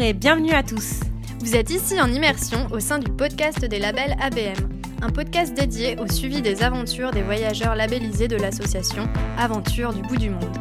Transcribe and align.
et 0.00 0.14
bienvenue 0.14 0.52
à 0.52 0.62
tous. 0.62 1.00
Vous 1.40 1.56
êtes 1.56 1.68
ici 1.68 2.00
en 2.00 2.10
immersion 2.10 2.66
au 2.70 2.80
sein 2.80 2.98
du 2.98 3.10
podcast 3.10 3.62
des 3.62 3.78
labels 3.78 4.16
ABM, 4.18 4.68
un 5.02 5.10
podcast 5.10 5.52
dédié 5.52 5.98
au 5.98 6.10
suivi 6.10 6.40
des 6.40 6.62
aventures 6.62 7.10
des 7.10 7.22
voyageurs 7.22 7.74
labellisés 7.74 8.26
de 8.26 8.36
l'association 8.36 9.08
Aventure 9.36 9.92
du 9.92 10.00
bout 10.00 10.16
du 10.16 10.30
monde. 10.30 10.56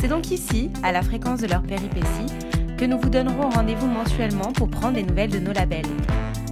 C'est 0.00 0.08
donc 0.08 0.30
ici, 0.30 0.70
à 0.82 0.92
la 0.92 1.02
fréquence 1.02 1.40
de 1.40 1.46
leurs 1.46 1.62
péripéties, 1.62 2.32
que 2.78 2.86
nous 2.86 2.98
vous 2.98 3.10
donnerons 3.10 3.50
rendez-vous 3.50 3.86
mensuellement 3.86 4.52
pour 4.52 4.68
prendre 4.68 4.94
des 4.94 5.02
nouvelles 5.02 5.30
de 5.30 5.40
nos 5.40 5.52
labels. 5.52 5.84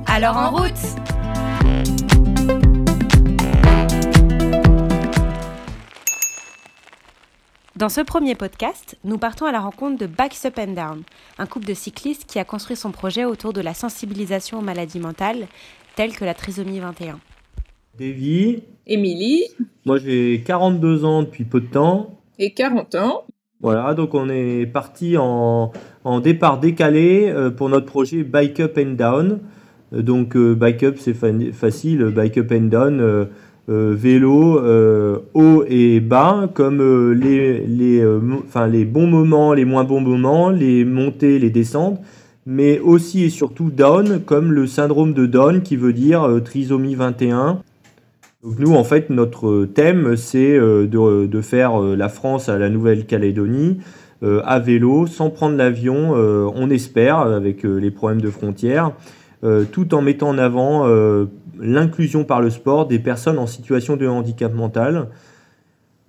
Alors 0.07 0.37
en 0.37 0.51
route 0.51 2.08
Dans 7.79 7.89
ce 7.89 8.01
premier 8.01 8.35
podcast, 8.35 8.99
nous 9.05 9.19
partons 9.19 9.47
à 9.47 9.53
la 9.53 9.61
rencontre 9.61 9.99
de 9.99 10.07
Backs 10.09 10.45
Up 10.45 10.59
and 10.59 10.73
Down, 10.73 11.03
un 11.39 11.47
couple 11.47 11.67
de 11.67 11.75
cyclistes 11.75 12.25
qui 12.27 12.41
a 12.41 12.45
construit 12.45 12.75
son 12.75 12.91
projet 12.91 13.25
autour 13.25 13.53
de 13.53 13.61
la 13.61 13.73
sensibilisation 13.73 14.59
aux 14.59 14.63
maladies 14.63 14.99
mentales, 14.99 15.47
telles 15.95 16.11
que 16.11 16.25
la 16.25 16.35
trisomie 16.35 16.81
21. 16.81 17.21
Davy. 17.97 18.65
Émilie. 18.85 19.45
Moi 19.85 19.99
j'ai 19.99 20.43
42 20.45 21.05
ans 21.05 21.23
depuis 21.23 21.45
peu 21.45 21.61
de 21.61 21.69
temps. 21.69 22.19
Et 22.41 22.53
40 22.53 22.97
ans. 22.97 23.23
Voilà, 23.61 23.95
donc 23.95 24.13
on 24.13 24.29
est 24.29 24.67
parti 24.67 25.17
en, 25.17 25.71
en 26.03 26.19
départ 26.19 26.59
décalé 26.59 27.29
euh, 27.29 27.51
pour 27.51 27.69
notre 27.69 27.87
projet 27.87 28.25
Bike 28.25 28.59
Up 28.59 28.77
and 28.77 28.95
Down. 28.95 29.41
Euh, 29.93 30.03
donc 30.03 30.37
euh, 30.37 30.55
Bike 30.55 30.83
Up 30.83 30.97
c'est 30.99 31.15
facile, 31.53 32.05
Bike 32.07 32.39
Up 32.39 32.53
and 32.53 32.69
Down 32.69 33.01
euh, 33.01 33.25
vélo 33.69 34.59
euh, 34.59 35.19
haut 35.35 35.63
et 35.69 36.01
bas, 36.01 36.49
comme 36.55 36.81
euh, 36.81 37.13
les, 37.13 37.61
les, 37.67 38.03
les 38.71 38.85
bons 38.87 39.07
moments, 39.07 39.53
les 39.53 39.67
moins 39.67 39.85
bons 39.85 40.01
moments, 40.01 40.49
les 40.49 40.87
montées, 40.87 41.39
les 41.39 41.51
descentes, 41.51 42.01
mais 42.47 42.79
aussi 42.79 43.25
et 43.25 43.31
surtout 43.31 43.71
down, 43.71 44.21
comme 44.25 44.53
le 44.53 44.67
syndrome 44.67 45.13
de 45.13 45.27
Down 45.27 45.61
qui 45.61 45.77
veut 45.77 45.93
dire 45.93 46.27
trisomie 46.43 46.95
21. 46.95 47.61
Donc 48.43 48.59
nous, 48.59 48.75
en 48.75 48.85
fait, 48.85 49.11
notre 49.11 49.67
thème, 49.67 50.17
c'est 50.17 50.59
de, 50.59 51.27
de, 51.27 51.41
faire 51.43 51.79
la 51.81 52.09
France 52.09 52.49
à 52.49 52.57
la 52.57 52.71
Nouvelle-Calédonie 52.71 53.81
à 54.23 54.59
vélo, 54.61 55.07
sans 55.07 55.29
prendre 55.29 55.57
l'avion, 55.57 56.13
on 56.13 56.71
espère, 56.71 57.19
avec 57.19 57.65
les 57.65 57.91
problèmes 57.91 58.23
de 58.23 58.31
frontières, 58.31 58.93
tout 59.73 59.95
en 59.95 60.03
mettant 60.03 60.31
en 60.31 60.39
avant 60.39 60.87
l'inclusion 61.61 62.25
par 62.25 62.41
le 62.41 62.51
sport 62.51 62.87
des 62.87 62.99
personnes 62.99 63.39
en 63.39 63.47
situation 63.47 63.97
de 63.97 64.07
handicap 64.07 64.53
mental. 64.55 65.09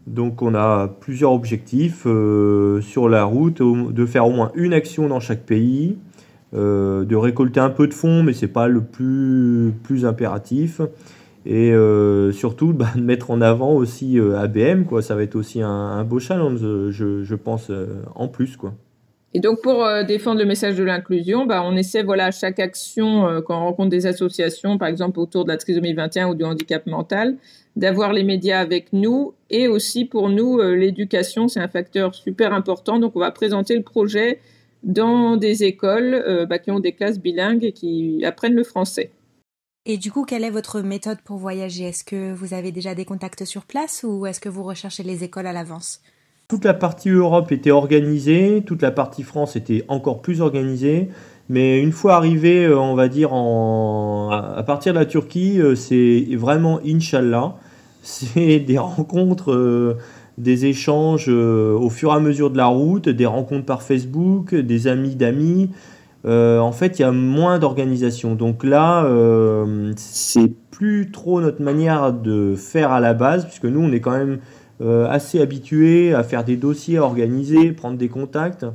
Donc 0.09 0.41
on 0.41 0.55
a 0.55 0.87
plusieurs 0.87 1.33
objectifs 1.33 2.03
euh, 2.05 2.81
sur 2.81 3.09
la 3.09 3.23
route, 3.23 3.61
de 3.61 4.05
faire 4.05 4.27
au 4.27 4.31
moins 4.31 4.51
une 4.55 4.73
action 4.73 5.07
dans 5.07 5.19
chaque 5.19 5.43
pays, 5.43 5.97
euh, 6.55 7.05
de 7.05 7.15
récolter 7.15 7.59
un 7.59 7.69
peu 7.69 7.87
de 7.87 7.93
fonds, 7.93 8.23
mais 8.23 8.33
ce 8.33 8.45
n'est 8.45 8.51
pas 8.51 8.67
le 8.67 8.81
plus, 8.81 10.05
impératif. 10.05 10.81
Et 11.45 11.71
euh, 11.71 12.31
surtout 12.31 12.73
bah, 12.73 12.87
de 12.95 13.01
mettre 13.01 13.29
en 13.31 13.39
avant 13.41 13.71
aussi 13.73 14.19
ABM, 14.19 14.83
quoi. 14.83 15.01
ça 15.01 15.15
va 15.15 15.23
être 15.23 15.35
aussi 15.35 15.61
un, 15.61 16.03
beau 16.03 16.19
challenge, 16.19 16.59
je, 16.59 17.23
je 17.23 17.35
pense, 17.35 17.71
en 18.15 18.27
plus. 18.27 18.57
Quoi. 18.57 18.73
Et 19.33 19.39
donc 19.39 19.61
pour 19.61 19.85
euh, 19.85 20.03
défendre 20.03 20.39
le 20.39 20.45
message 20.45 20.75
de 20.75 20.83
l'inclusion, 20.83 21.45
bah, 21.45 21.61
on 21.63 21.75
essaie 21.75 22.01
voilà 22.01 22.25
à 22.25 22.31
chaque 22.31 22.59
action 22.59 23.27
euh, 23.27 23.41
quand 23.41 23.61
on 23.61 23.65
rencontre 23.65 23.89
des 23.89 24.07
associations, 24.07 24.79
par 24.79 24.87
exemple 24.87 25.19
autour 25.19 25.43
de 25.43 25.49
la 25.49 25.57
trisomie 25.57 25.93
21 25.93 26.29
ou 26.29 26.35
du 26.35 26.43
handicap 26.43 26.87
mental, 26.87 27.37
d'avoir 27.75 28.11
les 28.11 28.23
médias 28.23 28.59
avec 28.59 28.91
nous 28.91 29.33
et 29.51 29.67
aussi 29.67 30.05
pour 30.05 30.29
nous 30.29 30.59
euh, 30.59 30.75
l'éducation 30.75 31.47
c'est 31.47 31.59
un 31.59 31.67
facteur 31.67 32.15
super 32.15 32.53
important. 32.53 32.97
Donc 32.97 33.15
on 33.15 33.19
va 33.19 33.29
présenter 33.29 33.75
le 33.75 33.83
projet 33.83 34.39
dans 34.81 35.37
des 35.37 35.65
écoles 35.65 36.47
bah, 36.49 36.57
qui 36.57 36.71
ont 36.71 36.79
des 36.79 36.93
classes 36.93 37.19
bilingues 37.19 37.65
et 37.65 37.73
qui 37.73 38.23
apprennent 38.23 38.55
le 38.55 38.63
français. 38.63 39.11
Et 39.85 39.97
du 39.97 40.09
coup, 40.09 40.23
quelle 40.23 40.45
est 40.45 40.49
votre 40.49 40.79
méthode 40.79 41.19
pour 41.25 41.35
voyager? 41.35 41.83
Est-ce 41.83 42.05
que 42.05 42.31
vous 42.31 42.53
avez 42.53 42.71
déjà 42.71 42.95
des 42.95 43.03
contacts 43.03 43.43
sur 43.43 43.65
place 43.65 44.05
ou 44.07 44.25
est-ce 44.25 44.39
que 44.39 44.47
vous 44.47 44.63
recherchez 44.63 45.03
les 45.03 45.25
écoles 45.25 45.47
à 45.47 45.51
l'avance? 45.51 45.99
Toute 46.49 46.65
la 46.65 46.73
partie 46.73 47.09
Europe 47.09 47.51
était 47.51 47.69
organisée, 47.69 48.63
toute 48.65 48.81
la 48.81 48.89
partie 48.89 49.21
France 49.21 49.55
était 49.55 49.85
encore 49.87 50.19
plus 50.21 50.41
organisée. 50.41 51.09
Mais 51.47 51.79
une 51.79 51.91
fois 51.91 52.15
arrivé, 52.15 52.65
euh, 52.65 52.77
on 52.77 52.95
va 52.95 53.07
dire, 53.07 53.31
à 53.33 54.63
partir 54.65 54.93
de 54.93 54.99
la 54.99 55.05
Turquie, 55.05 55.61
euh, 55.61 55.75
c'est 55.75 56.27
vraiment 56.35 56.79
Inch'Allah. 56.85 57.55
C'est 58.01 58.59
des 58.59 58.77
rencontres, 58.77 59.51
euh, 59.51 59.97
des 60.37 60.65
échanges 60.65 61.27
au 61.27 61.89
fur 61.89 62.11
et 62.11 62.15
à 62.15 62.19
mesure 62.19 62.49
de 62.49 62.57
la 62.57 62.65
route, 62.65 63.09
des 63.09 63.25
rencontres 63.25 63.65
par 63.65 63.83
Facebook, 63.83 64.55
des 64.55 64.87
amis 64.87 65.15
d'amis. 65.15 65.69
en 66.25 66.71
fait, 66.71 66.97
il 66.97 67.01
y 67.01 67.05
a 67.05 67.11
moins 67.11 67.59
d'organisation. 67.59 68.35
Donc 68.35 68.63
là, 68.63 69.05
c'est 69.97 70.51
plus 70.71 71.11
trop 71.11 71.41
notre 71.41 71.61
manière 71.61 72.13
de 72.13 72.55
faire 72.55 72.93
à 72.93 73.01
la 73.01 73.13
base, 73.13 73.45
puisque 73.45 73.65
nous, 73.65 73.81
on 73.81 73.91
est 73.91 73.99
quand 73.99 74.17
même 74.17 74.39
assez 74.81 75.41
habitué 75.41 76.13
à 76.13 76.23
faire 76.23 76.43
des 76.43 76.55
dossiers, 76.55 76.97
à 76.97 77.03
organiser, 77.03 77.71
prendre 77.71 77.97
des 77.97 78.09
contacts. 78.09 78.65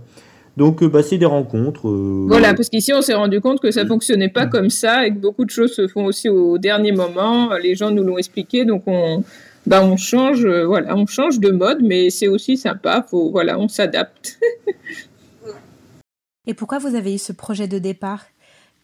Donc, 0.56 0.82
euh, 0.82 0.88
bah, 0.88 1.02
c'est 1.02 1.18
des 1.18 1.26
rencontres. 1.26 1.88
Euh, 1.88 2.26
voilà, 2.28 2.54
parce 2.54 2.68
qu'ici, 2.68 2.92
on 2.92 3.02
s'est 3.02 3.14
rendu 3.14 3.40
compte 3.40 3.60
que 3.60 3.70
ça 3.70 3.84
fonctionnait 3.86 4.28
pas 4.28 4.46
comme 4.46 4.70
ça 4.70 5.06
et 5.06 5.10
que 5.10 5.18
beaucoup 5.18 5.44
de 5.44 5.50
choses 5.50 5.72
se 5.72 5.88
font 5.88 6.04
aussi 6.04 6.28
au 6.28 6.58
dernier 6.58 6.92
moment. 6.92 7.52
Les 7.54 7.74
gens 7.74 7.90
nous 7.90 8.04
l'ont 8.04 8.18
expliqué, 8.18 8.64
donc 8.64 8.84
on, 8.86 9.24
bah, 9.66 9.84
on 9.84 9.96
change, 9.96 10.46
voilà, 10.46 10.96
on 10.96 11.06
change 11.06 11.40
de 11.40 11.50
mode, 11.50 11.78
mais 11.82 12.10
c'est 12.10 12.28
aussi 12.28 12.56
sympa. 12.56 13.04
Faut, 13.08 13.30
voilà, 13.30 13.58
on 13.58 13.66
s'adapte. 13.66 14.38
et 16.46 16.54
pourquoi 16.54 16.78
vous 16.78 16.94
avez 16.94 17.14
eu 17.14 17.18
ce 17.18 17.32
projet 17.32 17.66
de 17.66 17.78
départ? 17.78 18.24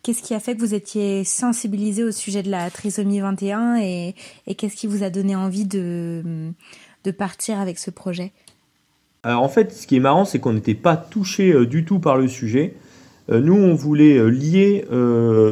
Qu'est-ce 0.03 0.23
qui 0.23 0.33
a 0.33 0.41
fait 0.41 0.55
que 0.55 0.61
vous 0.61 0.75
étiez 0.75 1.25
sensibilisé 1.25 2.03
au 2.03 2.11
sujet 2.11 2.43
de 2.43 2.51
la 2.51 2.71
trisomie 2.71 3.21
21 3.21 3.77
et, 3.77 4.15
et 4.47 4.55
qu'est-ce 4.55 4.75
qui 4.75 4.87
vous 4.87 5.03
a 5.05 5.11
donné 5.11 5.37
envie 5.37 5.67
de, 5.67 6.53
de 7.05 7.11
partir 7.11 7.59
avec 7.59 7.79
ce 7.79 7.91
projet 7.91 8.33
Alors 9.23 9.43
en 9.43 9.49
fait, 9.49 9.73
ce 9.73 9.87
qui 9.87 9.97
est 9.97 10.01
marrant, 10.01 10.25
c'est 10.25 10.39
qu'on 10.39 10.53
n'était 10.53 10.75
pas 10.75 10.97
touché 10.97 11.53
euh, 11.53 11.67
du 11.67 11.85
tout 11.85 11.99
par 11.99 12.17
le 12.17 12.29
sujet. 12.29 12.75
Euh, 13.31 13.41
nous, 13.41 13.55
on 13.55 13.75
voulait 13.75 14.19
euh, 14.19 14.29
lier, 14.29 14.85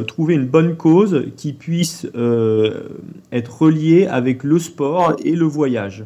trouver 0.07 0.35
une 0.35 0.45
bonne 0.45 0.75
cause 0.75 1.25
qui 1.35 1.53
puisse 1.53 2.07
être 3.31 3.61
reliée 3.61 4.07
avec 4.07 4.43
le 4.43 4.59
sport 4.59 5.15
et 5.23 5.35
le 5.35 5.45
voyage. 5.45 6.05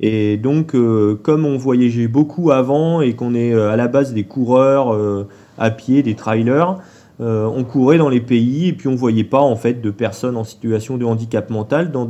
Et 0.00 0.36
donc, 0.36 0.74
comme 1.22 1.46
on 1.46 1.56
voyageait 1.56 2.08
beaucoup 2.08 2.50
avant 2.50 3.00
et 3.00 3.14
qu'on 3.14 3.34
est 3.34 3.54
à 3.54 3.76
la 3.76 3.86
base 3.86 4.12
des 4.12 4.24
coureurs 4.24 5.26
à 5.56 5.70
pied, 5.70 6.02
des 6.02 6.16
trailers, 6.16 6.78
on 7.20 7.64
courait 7.64 7.96
dans 7.96 8.08
les 8.08 8.20
pays 8.20 8.68
et 8.68 8.72
puis 8.72 8.88
on 8.88 8.96
voyait 8.96 9.24
pas 9.24 9.40
en 9.40 9.54
fait 9.54 9.80
de 9.80 9.90
personnes 9.90 10.36
en 10.36 10.42
situation 10.42 10.96
de 10.96 11.04
handicap 11.04 11.48
mental 11.48 11.92
dans 11.92 12.06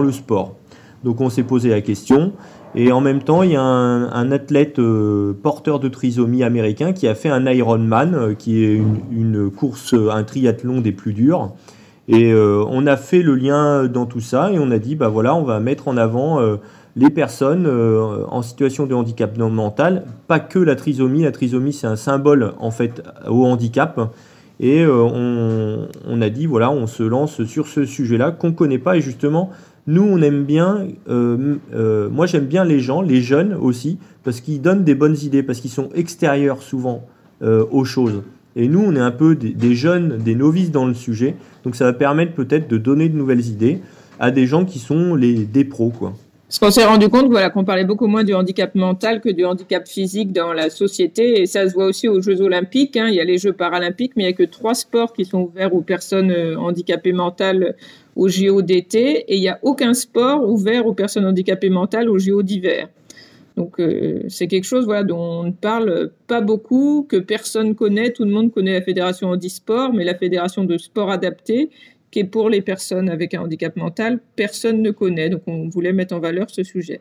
le 0.00 0.12
sport. 0.12 0.57
Donc 1.04 1.20
on 1.20 1.30
s'est 1.30 1.42
posé 1.42 1.70
la 1.70 1.80
question. 1.80 2.32
Et 2.74 2.92
en 2.92 3.00
même 3.00 3.22
temps, 3.22 3.42
il 3.42 3.52
y 3.52 3.56
a 3.56 3.62
un, 3.62 4.30
athlète 4.30 4.78
euh, 4.78 5.32
porteur 5.42 5.80
de 5.80 5.88
trisomie 5.88 6.42
américain 6.42 6.92
qui 6.92 7.08
a 7.08 7.14
fait 7.14 7.30
un 7.30 7.46
Ironman, 7.46 8.14
euh, 8.14 8.34
qui 8.34 8.64
est 8.64 8.80
une, 9.10 9.50
course, 9.50 9.94
un 9.94 10.22
triathlon 10.24 10.80
des 10.80 10.92
plus 10.92 11.14
durs. 11.14 11.52
Et 12.08 12.32
euh, 12.32 12.64
on 12.68 12.86
a 12.86 12.96
fait 12.96 13.22
le 13.22 13.34
lien 13.34 13.84
dans 13.86 14.06
tout 14.06 14.20
ça 14.20 14.50
et 14.52 14.58
on 14.58 14.70
a 14.70 14.78
dit, 14.78 14.96
bah 14.96 15.08
voilà, 15.08 15.34
on 15.34 15.44
va 15.44 15.60
mettre 15.60 15.88
en 15.88 15.96
avant 15.96 16.40
les 16.96 17.10
personnes 17.10 17.66
en 17.66 18.42
situation 18.42 18.86
de 18.86 18.94
handicap 18.94 19.36
mental, 19.36 20.04
pas 20.26 20.40
que 20.40 20.58
la 20.58 20.74
trisomie. 20.74 21.22
La 21.22 21.32
trisomie, 21.32 21.72
c'est 21.72 21.86
un 21.86 21.96
symbole 21.96 22.54
en 22.58 22.70
fait 22.70 23.02
au 23.28 23.44
handicap. 23.44 24.00
Et 24.60 24.86
on, 24.86 25.86
on, 26.08 26.22
a 26.22 26.30
dit, 26.30 26.46
voilà, 26.46 26.70
on 26.70 26.86
se 26.86 27.02
lance 27.02 27.44
sur 27.44 27.68
ce 27.68 27.84
sujet-là 27.84 28.30
qu'on 28.30 28.48
ne 28.48 28.54
connaît 28.54 28.78
pas. 28.78 28.96
Et 28.96 29.02
justement, 29.02 29.50
nous, 29.88 30.02
on 30.02 30.20
aime 30.20 30.44
bien, 30.44 30.86
euh, 31.08 31.56
euh, 31.74 32.10
moi 32.10 32.26
j'aime 32.26 32.44
bien 32.44 32.62
les 32.62 32.78
gens, 32.78 33.00
les 33.00 33.22
jeunes 33.22 33.54
aussi, 33.54 33.96
parce 34.22 34.42
qu'ils 34.42 34.60
donnent 34.60 34.84
des 34.84 34.94
bonnes 34.94 35.16
idées, 35.22 35.42
parce 35.42 35.60
qu'ils 35.60 35.70
sont 35.70 35.88
extérieurs 35.94 36.62
souvent 36.62 37.06
euh, 37.40 37.64
aux 37.70 37.86
choses. 37.86 38.22
Et 38.54 38.68
nous, 38.68 38.80
on 38.80 38.94
est 38.94 39.00
un 39.00 39.10
peu 39.10 39.34
des, 39.34 39.74
jeunes, 39.74 40.18
des 40.18 40.34
novices 40.34 40.70
dans 40.70 40.84
le 40.84 40.92
sujet, 40.92 41.36
donc 41.64 41.74
ça 41.74 41.86
va 41.86 41.94
permettre 41.94 42.34
peut-être 42.34 42.68
de 42.68 42.76
donner 42.76 43.08
de 43.08 43.16
nouvelles 43.16 43.46
idées 43.46 43.80
à 44.20 44.30
des 44.30 44.46
gens 44.46 44.66
qui 44.66 44.78
sont 44.78 45.14
les, 45.14 45.46
des 45.46 45.64
pros, 45.64 45.88
quoi. 45.88 46.12
Parce 46.48 46.58
qu'on 46.58 46.70
s'est 46.70 46.86
rendu 46.86 47.10
compte 47.10 47.28
voilà, 47.28 47.50
qu'on 47.50 47.64
parlait 47.64 47.84
beaucoup 47.84 48.06
moins 48.06 48.24
du 48.24 48.32
handicap 48.32 48.74
mental 48.74 49.20
que 49.20 49.28
du 49.28 49.44
handicap 49.44 49.86
physique 49.86 50.32
dans 50.32 50.54
la 50.54 50.70
société. 50.70 51.42
Et 51.42 51.46
ça 51.46 51.68
se 51.68 51.74
voit 51.74 51.84
aussi 51.84 52.08
aux 52.08 52.22
Jeux 52.22 52.40
olympiques. 52.40 52.96
Hein. 52.96 53.08
Il 53.08 53.14
y 53.14 53.20
a 53.20 53.24
les 53.24 53.36
Jeux 53.36 53.52
paralympiques, 53.52 54.12
mais 54.16 54.22
il 54.22 54.26
n'y 54.28 54.32
a 54.32 54.36
que 54.36 54.50
trois 54.50 54.74
sports 54.74 55.12
qui 55.12 55.26
sont 55.26 55.42
ouverts 55.42 55.74
aux 55.74 55.82
personnes 55.82 56.34
handicapées 56.56 57.12
mentales 57.12 57.76
au 58.18 58.28
JO 58.28 58.62
d'été 58.62 59.20
et 59.28 59.36
il 59.36 59.40
n'y 59.40 59.48
a 59.48 59.60
aucun 59.62 59.94
sport 59.94 60.46
ouvert 60.46 60.86
aux 60.86 60.92
personnes 60.92 61.24
handicapées 61.24 61.70
mentales 61.70 62.10
au 62.10 62.18
JO 62.18 62.42
d'hiver. 62.42 62.88
Donc 63.56 63.78
euh, 63.78 64.22
c'est 64.28 64.48
quelque 64.48 64.64
chose 64.64 64.84
voilà, 64.84 65.04
dont 65.04 65.20
on 65.20 65.44
ne 65.44 65.52
parle 65.52 66.10
pas 66.26 66.40
beaucoup, 66.40 67.06
que 67.08 67.16
personne 67.16 67.76
connaît. 67.76 68.12
Tout 68.12 68.24
le 68.24 68.32
monde 68.32 68.52
connaît 68.52 68.72
la 68.72 68.82
fédération 68.82 69.28
handisport, 69.28 69.92
mais 69.94 70.04
la 70.04 70.16
fédération 70.16 70.64
de 70.64 70.76
sport 70.78 71.10
adapté, 71.10 71.70
qui 72.10 72.18
est 72.18 72.24
pour 72.24 72.50
les 72.50 72.60
personnes 72.60 73.08
avec 73.08 73.34
un 73.34 73.42
handicap 73.42 73.76
mental, 73.76 74.18
personne 74.34 74.82
ne 74.82 74.90
connaît. 74.90 75.30
Donc 75.30 75.42
on 75.46 75.68
voulait 75.68 75.92
mettre 75.92 76.14
en 76.14 76.18
valeur 76.18 76.50
ce 76.50 76.64
sujet. 76.64 77.00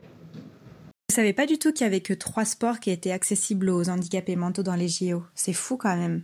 Vous 1.10 1.16
savez 1.16 1.34
pas 1.34 1.48
du 1.48 1.58
tout 1.58 1.74
qu'il 1.74 1.86
y 1.86 1.88
avait 1.88 2.02
que 2.02 2.14
trois 2.14 2.46
sports 2.46 2.80
qui 2.80 2.92
étaient 2.92 3.12
accessibles 3.12 3.72
aux 3.72 3.90
handicapés 3.90 4.36
mentaux 4.36 4.64
dans 4.64 4.76
les 4.76 4.88
JO. 4.88 5.24
C'est 5.34 5.54
fou 5.54 5.78
quand 5.78 5.96
même. 5.96 6.24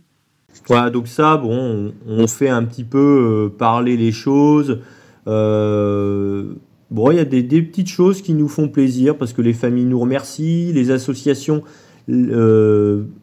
Voilà, 0.66 0.90
donc 0.90 1.08
ça, 1.08 1.36
bon, 1.36 1.92
on, 2.08 2.26
fait 2.26 2.48
un 2.48 2.64
petit 2.64 2.84
peu 2.84 3.52
parler 3.58 3.96
les 3.96 4.12
choses. 4.12 4.78
bon, 5.26 7.10
il 7.10 7.16
y 7.16 7.20
a 7.20 7.24
des, 7.24 7.42
petites 7.62 7.88
choses 7.88 8.22
qui 8.22 8.34
nous 8.34 8.48
font 8.48 8.68
plaisir 8.68 9.16
parce 9.16 9.32
que 9.32 9.42
les 9.42 9.52
familles 9.52 9.84
nous 9.84 10.00
remercient, 10.00 10.72
les 10.72 10.90
associations 10.90 11.62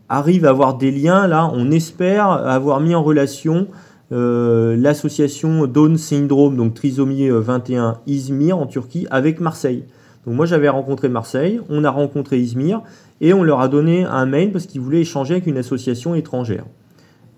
arrivent 0.09 0.45
à 0.45 0.49
avoir 0.49 0.77
des 0.77 0.91
liens. 0.91 1.27
Là, 1.27 1.49
on 1.53 1.71
espère 1.71 2.29
avoir 2.29 2.79
mis 2.79 2.93
en 2.93 3.03
relation 3.03 3.67
euh, 4.11 4.75
l'association 4.75 5.67
Down 5.67 5.97
Syndrome, 5.97 6.57
donc 6.57 6.73
trisomie 6.73 7.29
21 7.29 7.89
euh, 7.89 7.93
Izmir 8.07 8.57
en 8.57 8.65
Turquie, 8.65 9.07
avec 9.09 9.39
Marseille. 9.39 9.85
Donc 10.25 10.35
moi 10.35 10.45
j'avais 10.45 10.67
rencontré 10.67 11.07
Marseille, 11.07 11.61
on 11.69 11.83
a 11.85 11.89
rencontré 11.89 12.37
Izmir 12.37 12.81
et 13.21 13.33
on 13.33 13.41
leur 13.41 13.61
a 13.61 13.69
donné 13.69 14.03
un 14.03 14.25
mail 14.25 14.51
parce 14.51 14.65
qu'ils 14.65 14.81
voulaient 14.81 15.01
échanger 15.01 15.35
avec 15.35 15.47
une 15.47 15.57
association 15.57 16.13
étrangère. 16.13 16.65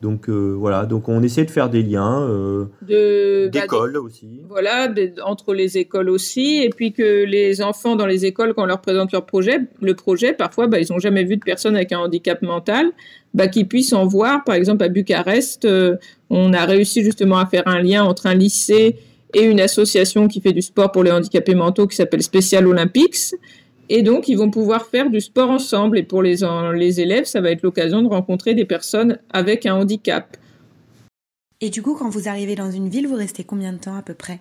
Donc 0.03 0.27
euh, 0.27 0.53
voilà, 0.53 0.85
donc 0.85 1.07
on 1.07 1.23
essaie 1.23 1.45
de 1.45 1.49
faire 1.49 1.69
des 1.69 1.81
liens, 1.81 2.27
bah, 2.81 3.47
d'écoles 3.47 3.95
aussi. 3.95 4.41
Voilà, 4.49 4.93
entre 5.23 5.53
les 5.53 5.77
écoles 5.77 6.09
aussi, 6.09 6.61
et 6.61 6.69
puis 6.69 6.91
que 6.91 7.23
les 7.23 7.61
enfants 7.61 7.95
dans 7.95 8.05
les 8.05 8.25
écoles, 8.25 8.53
quand 8.53 8.63
on 8.63 8.65
leur 8.65 8.81
présente 8.81 9.13
leur 9.13 9.25
projet, 9.25 9.59
le 9.81 9.95
projet, 9.95 10.33
parfois, 10.33 10.67
bah, 10.67 10.79
ils 10.79 10.91
n'ont 10.91 10.99
jamais 10.99 11.23
vu 11.23 11.37
de 11.37 11.43
personne 11.43 11.77
avec 11.77 11.93
un 11.93 11.99
handicap 11.99 12.41
mental, 12.41 12.87
bah, 13.33 13.47
qu'ils 13.47 13.65
puissent 13.65 13.93
en 13.93 14.05
voir. 14.05 14.43
Par 14.43 14.55
exemple, 14.55 14.83
à 14.83 14.89
Bucarest, 14.89 15.65
on 16.29 16.51
a 16.51 16.65
réussi 16.65 17.01
justement 17.01 17.37
à 17.37 17.45
faire 17.45 17.63
un 17.65 17.81
lien 17.81 18.03
entre 18.03 18.27
un 18.27 18.35
lycée 18.35 18.97
et 19.33 19.43
une 19.43 19.61
association 19.61 20.27
qui 20.27 20.41
fait 20.41 20.51
du 20.51 20.61
sport 20.61 20.91
pour 20.91 21.03
les 21.03 21.11
handicapés 21.11 21.55
mentaux 21.55 21.87
qui 21.87 21.95
s'appelle 21.95 22.21
Special 22.21 22.67
Olympics. 22.67 23.35
Et 23.95 24.01
donc, 24.01 24.27
ils 24.27 24.35
vont 24.35 24.49
pouvoir 24.49 24.87
faire 24.87 25.11
du 25.11 25.21
sport 25.21 25.51
ensemble. 25.51 25.99
Et 25.99 26.03
pour 26.03 26.23
les, 26.23 26.37
les 26.73 26.99
élèves, 26.99 27.25
ça 27.25 27.41
va 27.41 27.51
être 27.51 27.61
l'occasion 27.61 28.01
de 28.01 28.07
rencontrer 28.07 28.55
des 28.55 28.65
personnes 28.65 29.19
avec 29.31 29.67
un 29.67 29.75
handicap. 29.75 30.35
Et 31.61 31.69
du 31.69 31.83
coup, 31.83 31.93
quand 31.93 32.09
vous 32.09 32.27
arrivez 32.27 32.55
dans 32.55 32.71
une 32.71 32.89
ville, 32.89 33.07
vous 33.07 33.15
restez 33.15 33.43
combien 33.43 33.71
de 33.71 33.77
temps 33.77 33.95
à 33.95 34.01
peu 34.01 34.15
près? 34.15 34.39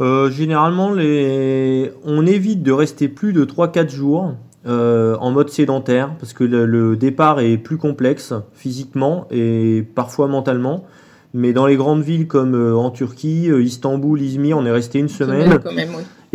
Euh, 0.00 0.30
Généralement, 0.30 0.90
les... 0.90 1.92
on 2.02 2.24
évite 2.24 2.62
de 2.62 2.72
rester 2.72 3.08
plus 3.08 3.34
de 3.34 3.44
3-4 3.44 3.90
jours. 3.90 4.32
Euh, 4.66 5.14
en 5.20 5.30
mode 5.30 5.50
sédentaire, 5.50 6.14
parce 6.18 6.32
que 6.32 6.42
le, 6.42 6.96
départ 6.96 7.40
est 7.40 7.58
plus 7.58 7.76
complexe 7.76 8.32
physiquement 8.54 9.26
et 9.30 9.84
parfois 9.94 10.26
mentalement. 10.26 10.86
Mais 11.34 11.52
dans 11.52 11.66
les 11.66 11.76
grandes 11.76 12.02
villes 12.02 12.28
comme 12.28 12.54
euh, 12.54 12.74
en 12.74 12.90
Turquie, 12.90 13.50
euh, 13.50 13.60
Istanbul, 13.60 14.22
Izmir, 14.22 14.56
on 14.56 14.64
est 14.64 14.70
resté 14.70 15.00
une 15.00 15.08
semaine. 15.08 15.58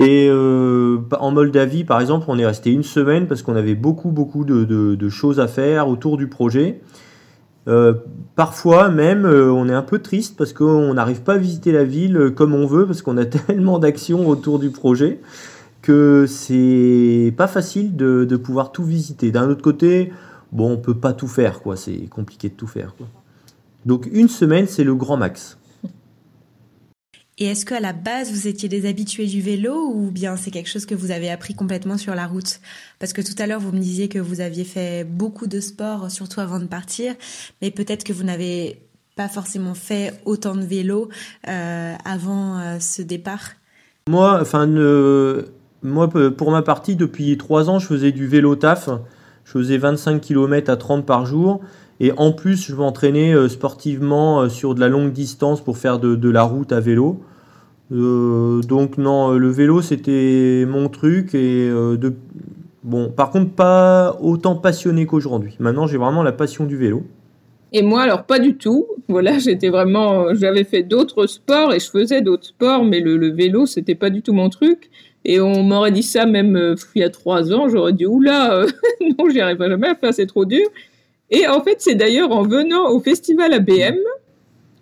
Et 0.01 0.29
en 0.31 1.31
Moldavie, 1.31 1.83
par 1.83 1.99
exemple, 2.01 2.25
on 2.29 2.39
est 2.39 2.45
resté 2.45 2.71
une 2.71 2.83
semaine 2.83 3.27
parce 3.27 3.41
qu'on 3.41 3.55
avait 3.55 3.75
beaucoup, 3.75 4.11
beaucoup 4.11 4.45
de, 4.45 5.09
choses 5.09 5.39
à 5.39 5.47
faire 5.47 5.87
autour 5.87 6.17
du 6.17 6.27
projet. 6.27 6.81
parfois 8.35 8.89
même, 8.89 9.25
on 9.25 9.67
est 9.69 9.73
un 9.73 9.81
peu 9.81 9.99
triste 9.99 10.37
parce 10.37 10.53
qu'on 10.53 10.93
n'arrive 10.93 11.21
pas 11.21 11.33
à 11.33 11.37
visiter 11.37 11.71
la 11.71 11.83
ville 11.83 12.31
comme 12.35 12.53
on 12.53 12.65
veut 12.65 12.85
parce 12.85 13.01
qu'on 13.01 13.17
a 13.17 13.25
tellement 13.47 13.79
d'actions 13.79 14.27
autour 14.27 14.59
du 14.59 14.69
projet 14.69 15.19
que 15.81 16.25
c'est 16.27 17.33
pas 17.37 17.47
facile 17.47 17.95
de, 17.95 18.35
pouvoir 18.35 18.71
tout 18.71 18.83
visiter. 18.83 19.31
D'un 19.31 19.49
autre 19.49 19.61
côté, 19.61 20.11
bon, 20.51 20.73
on 20.73 20.77
peut 20.77 20.93
pas 20.93 21.13
tout 21.13 21.27
faire, 21.27 21.61
quoi. 21.61 21.75
C'est 21.75 22.07
compliqué 22.09 22.49
de 22.49 22.53
tout 22.53 22.67
faire. 22.67 22.93
Donc 23.85 24.07
une 24.11 24.27
semaine, 24.27 24.67
c'est 24.67 24.83
le 24.83 24.95
grand 24.95 25.17
max. 25.17 25.57
Et 27.41 27.45
est-ce 27.45 27.65
qu'à 27.65 27.79
la 27.79 27.93
base, 27.93 28.31
vous 28.31 28.49
étiez 28.49 28.67
des 28.67 28.85
habitués 28.87 29.25
du 29.25 29.41
vélo 29.41 29.73
ou 29.93 30.11
bien 30.11 30.35
c'est 30.35 30.51
quelque 30.51 30.69
chose 30.69 30.85
que 30.85 30.93
vous 30.93 31.11
avez 31.11 31.29
appris 31.29 31.55
complètement 31.55 31.97
sur 31.97 32.13
la 32.13 32.27
route? 32.27 32.59
Parce 32.99 33.13
que 33.13 33.21
tout 33.21 33.35
à 33.41 33.47
l'heure, 33.47 33.61
vous 33.61 33.71
me 33.71 33.79
disiez 33.79 34.09
que 34.09 34.19
vous 34.19 34.41
aviez 34.41 34.65
fait 34.65 35.05
beaucoup 35.05 35.47
de 35.47 35.61
sport, 35.61 36.11
surtout 36.11 36.41
avant 36.41 36.59
de 36.59 36.65
partir, 36.65 37.15
mais 37.61 37.71
peut-être 37.71 38.03
que 38.03 38.11
vous 38.11 38.25
n'avez 38.25 38.81
pas 39.15 39.29
forcément 39.29 39.73
fait 39.73 40.19
autant 40.25 40.53
de 40.53 40.63
vélo 40.63 41.07
euh, 41.47 41.93
avant 42.03 42.59
euh, 42.59 42.79
ce 42.79 43.01
départ. 43.01 43.51
Moi, 44.09 44.37
enfin, 44.41 44.67
moi, 45.81 46.09
pour 46.09 46.51
ma 46.51 46.61
partie, 46.61 46.97
depuis 46.97 47.37
3 47.37 47.69
ans, 47.69 47.79
je 47.79 47.87
faisais 47.87 48.11
du 48.11 48.27
vélo 48.27 48.57
taf. 48.57 48.89
Je 49.45 49.51
faisais 49.51 49.77
25 49.77 50.19
km 50.19 50.69
à 50.69 50.75
30 50.75 51.05
par 51.05 51.25
jour. 51.25 51.61
Et 51.99 52.13
en 52.15 52.31
plus, 52.31 52.67
je 52.67 52.75
m'entraînais 52.75 53.33
euh, 53.33 53.49
sportivement 53.49 54.41
euh, 54.41 54.49
sur 54.49 54.73
de 54.73 54.79
la 54.79 54.87
longue 54.87 55.11
distance 55.11 55.61
pour 55.61 55.77
faire 55.77 55.99
de, 55.99 56.29
la 56.29 56.43
route 56.43 56.71
à 56.71 56.79
vélo. 56.79 57.21
Euh, 57.91 58.61
donc 58.61 58.97
non, 58.97 59.31
le 59.31 59.49
vélo, 59.49 59.81
c'était 59.81 60.65
mon 60.67 60.87
truc. 60.87 61.35
Et 61.35 61.69
bon, 62.83 63.09
par 63.09 63.31
contre, 63.31 63.51
pas 63.51 64.17
autant 64.21 64.55
passionné 64.55 65.05
qu'aujourd'hui. 65.05 65.55
Maintenant, 65.59 65.87
j'ai 65.87 65.97
vraiment 65.97 66.23
la 66.23 66.31
passion 66.31 66.65
du 66.65 66.77
vélo. 66.77 67.03
Et 67.71 67.83
moi, 67.83 68.01
alors 68.01 68.23
pas 68.23 68.39
du 68.39 68.55
tout. 68.55 68.87
Voilà, 69.09 69.37
j'étais 69.39 69.69
vraiment, 69.69 70.33
j'avais 70.35 70.63
fait 70.63 70.83
d'autres 70.83 71.27
sports 71.27 71.73
et 71.73 71.79
je 71.79 71.89
faisais 71.89 72.21
d'autres 72.21 72.45
sports, 72.45 72.85
mais 72.85 73.01
le, 73.01 73.29
vélo, 73.31 73.65
c'était 73.65 73.95
pas 73.95 74.09
du 74.09 74.21
tout 74.21 74.33
mon 74.33 74.49
truc. 74.49 74.89
Et 75.25 75.41
on 75.41 75.63
m'aurait 75.63 75.91
dit 75.91 76.01
ça 76.01 76.25
même 76.25 76.75
il 76.95 77.01
y 77.01 77.03
a 77.03 77.09
trois 77.09 77.51
ans, 77.51 77.67
j'aurais 77.67 77.91
dit 77.91 78.05
oula, 78.05 78.65
non, 79.01 79.29
j'y 79.29 79.41
arriverai 79.41 79.69
jamais 79.69 79.93
faire, 79.99 80.13
c'est 80.13 80.27
trop 80.27 80.45
dur. 80.45 80.65
Et 81.31 81.47
en 81.47 81.61
fait, 81.61 81.77
c'est 81.79 81.95
d'ailleurs 81.95 82.31
en 82.31 82.43
venant 82.43 82.89
au 82.89 82.99
festival 82.99 83.53
ABM 83.53 83.97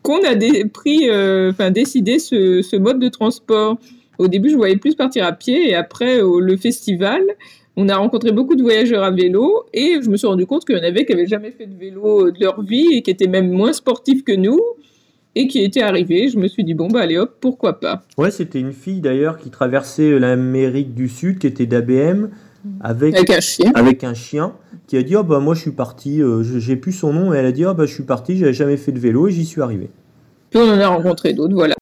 qu'on 0.02 0.24
a 0.24 0.36
pris, 0.72 1.10
euh, 1.10 1.52
décidé 1.72 2.20
ce, 2.20 2.78
mode 2.78 3.00
de 3.00 3.10
transport. 3.10 3.78
Au 4.18 4.28
début, 4.28 4.50
je 4.50 4.56
voyais 4.56 4.78
plus 4.78 4.96
partir 4.96 5.26
à 5.26 5.34
pied, 5.34 5.70
et 5.70 5.76
après 5.76 6.20
le 6.22 6.58
festival, 6.58 7.22
on 7.76 7.90
a 7.90 7.96
rencontré 7.96 8.32
beaucoup 8.32 8.56
de 8.56 8.64
voyageurs 8.64 9.04
à 9.04 9.12
vélo, 9.12 9.66
et 9.74 10.00
je 10.02 10.10
me 10.10 10.18
suis 10.18 10.28
rendu 10.28 10.46
compte 10.46 10.66
qu'il 10.66 10.76
y 10.76 10.80
en 10.80 10.84
avait 10.84 11.06
qui 11.06 11.12
n'avaient 11.12 11.28
jamais 11.28 11.52
fait 11.52 11.68
de 11.68 11.76
vélo 11.78 12.32
de 12.32 12.40
leur 12.40 12.62
vie 12.64 12.88
et 12.94 13.02
qui 13.04 13.12
étaient 13.12 13.28
même 13.28 13.52
moins 13.52 13.74
sportifs 13.74 14.24
que 14.24 14.32
nous 14.32 14.60
et 15.36 15.48
qui 15.48 15.64
était 15.64 15.84
arrivée. 15.84 16.30
Je 16.30 16.40
me 16.40 16.48
suis 16.48 16.64
dit, 16.64 16.74
bon, 16.74 16.88
bah 16.88 17.02
allez 17.02 17.20
hop, 17.20 17.36
pourquoi 17.40 17.80
pas. 17.80 18.02
Ouais, 18.18 18.32
c'était 18.32 18.60
une 18.60 18.74
fille 18.74 19.02
d'ailleurs 19.02 19.38
qui 19.38 19.52
traversait 19.52 20.18
l'Amérique 20.18 20.96
du 20.96 21.08
Sud, 21.08 21.38
qui 21.38 21.46
était 21.46 21.68
d'ABM, 21.68 22.30
avec, 22.82 23.16
avec, 23.16 23.30
un 23.30 23.40
chien. 23.40 23.72
Avec 23.76 24.04
un 24.04 24.14
chien, 24.14 24.54
qui 24.88 24.98
a 24.98 25.04
dit, 25.04 25.16
oh 25.16 25.24
bah 25.24 25.40
moi 25.40 25.56
je 25.56 25.62
suis 25.62 25.72
parti, 25.72 26.22
euh, 26.22 26.44
j'ai 26.44 26.76
plus 26.76 26.92
son 26.92 27.14
nom, 27.14 27.34
et 27.34 27.38
elle 27.38 27.46
a 27.46 27.52
dit, 27.52 27.66
oh 27.66 27.74
bah 27.74 27.86
je 27.86 27.94
suis 27.94 28.04
parti, 28.04 28.38
j'avais 28.38 28.54
jamais 28.54 28.78
fait 28.78 28.92
de 28.92 29.00
vélo 29.00 29.28
et 29.28 29.32
j'y 29.32 29.46
suis 29.46 29.62
arrivé. 29.62 29.90
Puis 30.50 30.60
on 30.60 30.70
en 30.70 30.80
a 30.80 30.88
rencontré 30.88 31.34
d'autres, 31.34 31.56
voilà. 31.56 31.76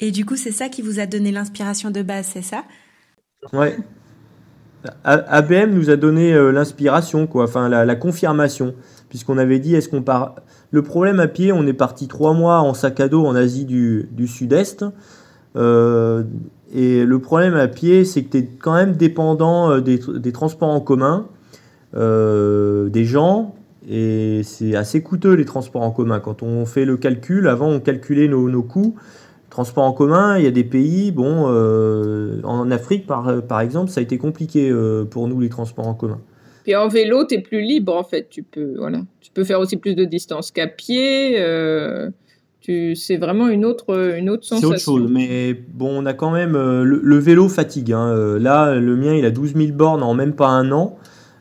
Et 0.00 0.10
du 0.10 0.24
coup, 0.24 0.36
c'est 0.36 0.52
ça 0.52 0.68
qui 0.68 0.82
vous 0.82 1.00
a 1.00 1.06
donné 1.06 1.32
l'inspiration 1.32 1.90
de 1.90 2.02
base, 2.02 2.30
c'est 2.32 2.42
ça? 2.42 2.64
Ouais. 3.52 3.76
ABM 5.04 5.72
nous 5.72 5.90
a 5.90 5.96
donné 5.96 6.32
euh, 6.32 6.52
l'inspiration, 6.52 7.26
quoi, 7.26 7.44
enfin 7.44 7.68
la, 7.68 7.84
la 7.84 7.96
confirmation, 7.96 8.74
puisqu'on 9.08 9.38
avait 9.38 9.58
dit, 9.58 9.74
est-ce 9.74 9.88
qu'on 9.88 10.02
part? 10.02 10.36
Le 10.70 10.82
problème 10.82 11.18
à 11.20 11.28
pied, 11.28 11.52
on 11.52 11.66
est 11.66 11.72
parti 11.72 12.08
trois 12.08 12.34
mois 12.34 12.60
en 12.60 12.74
sac 12.74 13.00
à 13.00 13.08
dos 13.08 13.24
en 13.24 13.34
Asie 13.34 13.64
du, 13.64 14.26
Sud-Est. 14.26 14.84
Euh, 15.56 16.24
et 16.74 17.04
le 17.04 17.18
problème 17.18 17.54
à 17.54 17.68
pied, 17.68 18.04
c'est 18.04 18.22
que 18.22 18.30
tu 18.30 18.38
es 18.38 18.48
quand 18.60 18.74
même 18.74 18.92
dépendant 18.92 19.70
euh, 19.70 19.80
des, 19.80 20.32
transports 20.32 20.68
en 20.68 20.80
commun, 20.80 21.28
euh, 21.94 22.88
des 22.88 23.04
gens, 23.04 23.54
et 23.88 24.42
c'est 24.44 24.76
assez 24.76 25.02
coûteux 25.02 25.32
les 25.32 25.46
transports 25.46 25.82
en 25.82 25.90
commun. 25.90 26.20
Quand 26.20 26.42
on 26.42 26.66
fait 26.66 26.84
le 26.84 26.96
calcul, 26.96 27.48
avant 27.48 27.68
on 27.68 27.80
calculait 27.80 28.28
nos, 28.28 28.50
nos 28.50 28.62
coûts. 28.62 28.96
Transports 29.48 29.84
en 29.84 29.92
commun, 29.92 30.36
il 30.36 30.44
y 30.44 30.46
a 30.46 30.50
des 30.50 30.64
pays, 30.64 31.10
bon, 31.10 31.46
en 32.44 32.70
Afrique 32.70 33.06
par, 33.06 33.42
par 33.42 33.60
exemple, 33.60 33.90
ça 33.90 34.00
a 34.00 34.02
été 34.02 34.18
compliqué 34.18 34.70
pour 35.10 35.26
nous 35.26 35.40
les 35.40 35.48
transports 35.48 35.86
en 35.86 35.94
commun. 35.94 36.20
Et 36.66 36.76
en 36.76 36.86
vélo, 36.86 37.24
tu 37.26 37.36
es 37.36 37.40
plus 37.40 37.62
libre 37.62 37.96
en 37.96 38.04
fait. 38.04 38.28
Tu 38.28 38.42
peux, 38.42 38.74
voilà. 38.76 39.00
tu 39.22 39.30
peux 39.32 39.44
faire 39.44 39.58
aussi 39.58 39.78
plus 39.78 39.94
de 39.94 40.04
distance 40.04 40.50
qu'à 40.50 40.66
pied. 40.66 41.42
Euh, 42.68 42.94
c'est 42.94 43.16
vraiment 43.16 43.48
une 43.48 43.64
autre, 43.64 44.16
une 44.16 44.28
autre 44.30 44.44
sensation. 44.44 44.68
C'est 44.68 44.74
autre 44.74 45.02
chose, 45.02 45.10
mais 45.10 45.54
bon, 45.54 46.02
on 46.02 46.06
a 46.06 46.12
quand 46.12 46.30
même. 46.30 46.54
Euh, 46.54 46.84
le, 46.84 47.18
vélo 47.18 47.48
fatigue. 47.48 47.92
Hein. 47.92 48.08
Euh, 48.08 48.38
là, 48.38 48.74
le 48.74 48.96
mien, 48.96 49.14
il 49.14 49.24
a 49.24 49.30
12 49.30 49.54
000 49.54 49.72
bornes 49.72 50.02
en 50.02 50.14
même 50.14 50.34
pas 50.34 50.48
un 50.48 50.70
an. 50.72 50.98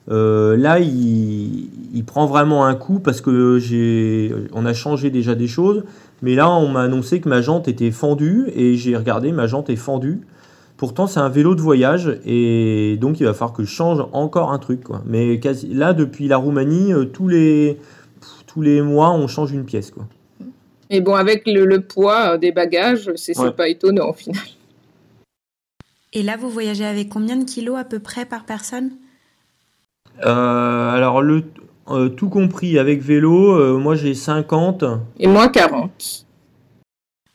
là, 0.08 0.80
il, 0.80 1.70
il, 1.94 2.04
prend 2.06 2.26
vraiment 2.26 2.66
un 2.66 2.76
coup 2.76 3.00
parce 3.00 3.22
que 3.22 3.60
j'ai, 3.60 4.34
on 4.54 4.66
a 4.66 4.74
changé 4.74 5.10
déjà 5.10 5.36
des 5.36 5.48
choses. 5.48 5.84
Mais 6.22 6.36
là, 6.36 6.50
on 6.50 6.68
m'a 6.70 6.82
annoncé 6.82 7.20
que 7.20 7.30
ma 7.30 7.42
jante 7.42 7.68
était 7.68 7.92
fendue 7.92 8.46
et 8.56 8.76
j'ai 8.76 8.96
regardé, 8.96 9.32
ma 9.32 9.48
jante 9.48 9.70
est 9.70 9.76
fendue. 9.76 10.22
Pourtant, 10.78 11.08
c'est 11.08 11.20
un 11.20 11.30
vélo 11.30 11.56
de 11.56 11.62
voyage 11.62 12.20
et 12.24 12.98
donc 13.02 13.20
il 13.20 13.26
va 13.26 13.34
falloir 13.34 13.54
que 13.54 13.64
je 13.64 13.70
change 13.70 14.06
encore 14.14 14.52
un 14.52 14.60
truc. 14.60 14.84
Quoi. 14.84 15.02
Mais 15.08 15.40
là, 15.72 15.94
depuis 15.94 16.28
la 16.28 16.38
Roumanie, 16.38 16.94
euh, 16.94 17.06
tous 17.06 17.28
les, 17.28 17.80
tous 18.46 18.62
les 18.62 18.84
mois, 18.84 19.12
on 19.12 19.28
change 19.28 19.52
une 19.52 19.66
pièce. 19.66 19.90
Quoi. 19.90 20.06
Et 20.90 21.02
bon, 21.02 21.16
avec 21.16 21.44
le, 21.46 21.80
poids 21.82 22.34
euh, 22.34 22.38
des 22.38 22.52
bagages, 22.52 23.12
c'est 23.16 23.34
pas 23.56 23.68
étonnant 23.68 24.10
au 24.10 24.14
final. 24.14 24.42
Et 26.14 26.24
là, 26.24 26.38
vous 26.38 26.50
voyagez 26.50 26.86
avec 26.86 27.10
combien 27.10 27.36
de 27.36 27.44
kilos 27.44 27.78
à 27.78 27.84
peu 27.84 28.00
près 28.00 28.26
par 28.26 28.46
personne? 28.46 28.92
Euh, 30.26 30.90
Alors, 30.90 31.22
le, 31.22 31.44
tout 32.16 32.30
compris 32.30 32.80
avec 32.80 33.02
vélo, 33.02 33.78
moi 33.80 33.96
j'ai 33.96 34.14
50. 34.14 34.84
Et 35.20 35.28
moi 35.28 35.50
40. 35.50 36.26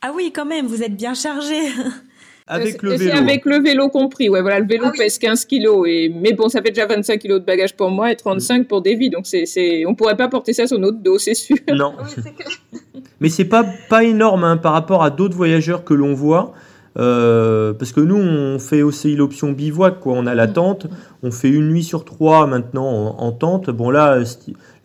Ah 0.01 0.11
oui, 0.13 0.31
quand 0.35 0.45
même, 0.45 0.65
vous 0.67 0.83
êtes 0.83 0.95
bien 0.95 1.13
chargé. 1.13 1.55
Avec 2.47 2.75
Euh, 2.83 2.89
le 2.89 2.97
c'est 2.97 3.05
vélo. 3.05 3.17
avec 3.17 3.45
le 3.45 3.59
vélo 3.61 3.89
compris. 3.89 4.29
Ouais, 4.29 4.41
voilà, 4.41 4.59
le 4.59 4.67
vélo 4.67 4.85
Ah 4.87 4.91
oui. 4.91 4.97
pèse 4.99 5.17
15 5.17 5.45
kilos. 5.45 5.85
Et... 5.87 6.09
Mais 6.13 6.33
bon, 6.33 6.49
ça 6.49 6.61
fait 6.61 6.71
déjà 6.71 6.85
25 6.85 7.19
kilos 7.19 7.39
de 7.39 7.45
bagages 7.45 7.75
pour 7.75 7.89
moi 7.89 8.11
et 8.11 8.15
35 8.15 8.67
pour 8.67 8.81
Davy. 8.81 9.09
Donc, 9.09 9.25
c'est, 9.25 9.45
c'est... 9.45 9.85
on 9.85 9.95
pourrait 9.95 10.17
pas 10.17 10.27
porter 10.27 10.53
ça 10.53 10.67
sur 10.67 10.79
notre 10.79 10.99
dos, 10.99 11.17
c'est 11.17 11.35
sûr. 11.35 11.55
Non, 11.73 11.93
Oui, 11.99 12.23
clair. 12.35 12.47
mais 13.21 13.29
c'est 13.29 13.45
pas, 13.45 13.65
pas 13.89 14.03
énorme 14.03 14.43
hein, 14.43 14.57
par 14.57 14.73
rapport 14.73 15.03
à 15.03 15.09
d'autres 15.09 15.35
voyageurs 15.35 15.83
que 15.83 15.93
l'on 15.93 16.13
voit. 16.13 16.53
Euh, 16.95 17.73
parce 17.73 17.91
que 17.91 18.01
nous, 18.01 18.17
on 18.17 18.59
fait 18.59 18.83
aussi 18.83 19.15
l'option 19.15 19.51
bivouac, 19.51 19.99
quoi. 19.99 20.13
On 20.15 20.27
a 20.27 20.35
la 20.35 20.47
tente, 20.47 20.85
on 21.23 21.31
fait 21.31 21.49
une 21.49 21.69
nuit 21.69 21.83
sur 21.83 22.05
trois 22.05 22.45
maintenant 22.45 22.85
en, 22.85 23.19
en 23.19 23.31
tente. 23.31 23.71
Bon, 23.71 23.89
là, 23.89 24.19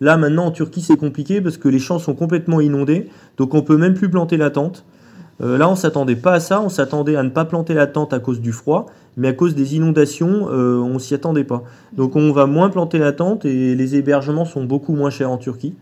là, 0.01 0.17
maintenant 0.17 0.45
en 0.45 0.51
Turquie, 0.51 0.81
c'est 0.81 0.97
compliqué 0.97 1.39
parce 1.39 1.57
que 1.57 1.67
les 1.69 1.77
champs 1.77 1.99
sont 1.99 2.15
complètement 2.15 2.61
inondés, 2.61 3.09
donc 3.37 3.53
on 3.53 3.61
peut 3.61 3.77
même 3.77 3.93
plus 3.93 4.09
planter 4.09 4.37
la 4.37 4.49
tente. 4.49 4.85
Euh, 5.41 5.57
là, 5.57 5.69
on 5.69 5.75
s'attendait 5.75 6.15
pas 6.15 6.33
à 6.33 6.39
ça, 6.39 6.61
on 6.61 6.69
s'attendait 6.69 7.15
à 7.15 7.23
ne 7.23 7.29
pas 7.29 7.45
planter 7.45 7.73
la 7.73 7.87
tente 7.87 8.13
à 8.13 8.19
cause 8.19 8.41
du 8.41 8.51
froid, 8.51 8.87
mais 9.15 9.29
à 9.29 9.33
cause 9.33 9.55
des 9.55 9.75
inondations, 9.75 10.49
euh, 10.51 10.77
on 10.77 10.99
s'y 10.99 11.13
attendait 11.13 11.45
pas. 11.45 11.63
Donc, 11.93 12.15
on 12.15 12.31
va 12.31 12.45
moins 12.45 12.69
planter 12.69 12.97
la 12.97 13.13
tente 13.13 13.45
et 13.45 13.75
les 13.75 13.95
hébergements 13.95 14.45
sont 14.45 14.63
beaucoup 14.65 14.95
moins 14.95 15.09
chers 15.09 15.31
en 15.31 15.37
Turquie. 15.37 15.75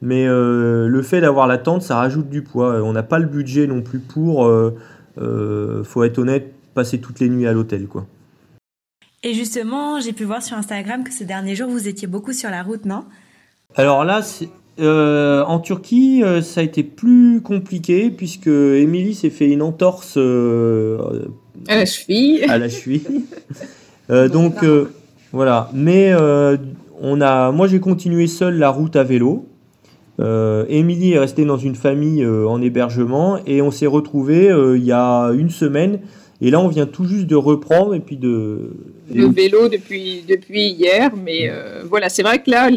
Mais 0.00 0.26
euh, 0.26 0.88
le 0.88 1.02
fait 1.02 1.20
d'avoir 1.20 1.46
la 1.46 1.58
tente, 1.58 1.82
ça 1.82 1.96
rajoute 1.96 2.28
du 2.28 2.42
poids. 2.42 2.82
On 2.82 2.92
n'a 2.92 3.02
pas 3.04 3.18
le 3.18 3.26
budget 3.26 3.66
non 3.66 3.82
plus 3.82 4.00
pour, 4.00 4.46
euh, 4.46 4.74
euh, 5.20 5.84
faut 5.84 6.02
être 6.04 6.18
honnête, 6.18 6.52
passer 6.74 6.98
toutes 6.98 7.20
les 7.20 7.28
nuits 7.28 7.46
à 7.46 7.52
l'hôtel, 7.52 7.86
quoi. 7.86 8.06
Et 9.22 9.34
justement, 9.34 10.00
j'ai 10.00 10.12
pu 10.12 10.24
voir 10.24 10.42
sur 10.42 10.56
Instagram 10.56 11.04
que 11.04 11.12
ces 11.12 11.24
derniers 11.24 11.54
jours, 11.54 11.68
vous 11.68 11.86
étiez 11.86 12.08
beaucoup 12.08 12.32
sur 12.32 12.50
la 12.50 12.64
route, 12.64 12.84
non? 12.86 13.04
Alors 13.76 14.04
là, 14.04 14.22
c'est- 14.22 14.48
euh, 14.80 15.44
en 15.44 15.58
Turquie, 15.58 16.22
euh, 16.24 16.40
ça 16.40 16.60
a 16.60 16.64
été 16.64 16.82
plus 16.82 17.42
compliqué 17.42 18.10
puisque 18.10 18.46
Émilie 18.46 19.14
s'est 19.14 19.30
fait 19.30 19.50
une 19.50 19.60
entorse 19.60 20.14
euh, 20.16 21.26
À 21.68 21.76
la 21.76 21.84
cheville. 21.84 22.44
à 22.48 22.58
la 22.58 22.68
cheville. 22.68 23.24
Donc 24.08 24.64
voilà. 25.32 25.70
Mais 25.72 26.12
on 27.00 27.20
a, 27.20 27.50
moi 27.50 27.66
j'ai 27.66 27.80
continué 27.80 28.26
seul 28.26 28.58
la 28.58 28.70
route 28.70 28.96
à 28.96 29.04
vélo. 29.04 29.46
Émilie 30.18 31.12
est 31.12 31.18
restée 31.18 31.44
dans 31.44 31.56
une 31.56 31.74
famille 31.74 32.26
en 32.26 32.60
hébergement 32.60 33.38
et 33.46 33.62
on 33.62 33.70
s'est 33.70 33.86
retrouvé 33.86 34.50
il 34.76 34.84
y 34.84 34.92
a 34.92 35.30
une 35.30 35.50
semaine. 35.50 36.00
Et 36.44 36.50
là, 36.50 36.58
on 36.58 36.66
vient 36.66 36.86
tout 36.86 37.04
juste 37.04 37.26
de 37.26 37.36
reprendre 37.36 37.94
et 37.94 38.00
puis 38.00 38.16
de. 38.16 38.72
le 39.14 39.26
vélo 39.28 39.68
depuis, 39.68 40.24
depuis 40.28 40.70
hier. 40.72 41.12
Mais 41.16 41.50
voilà, 41.88 42.08
c'est 42.10 42.22
vrai 42.22 42.42
que 42.42 42.50
là, 42.50 42.68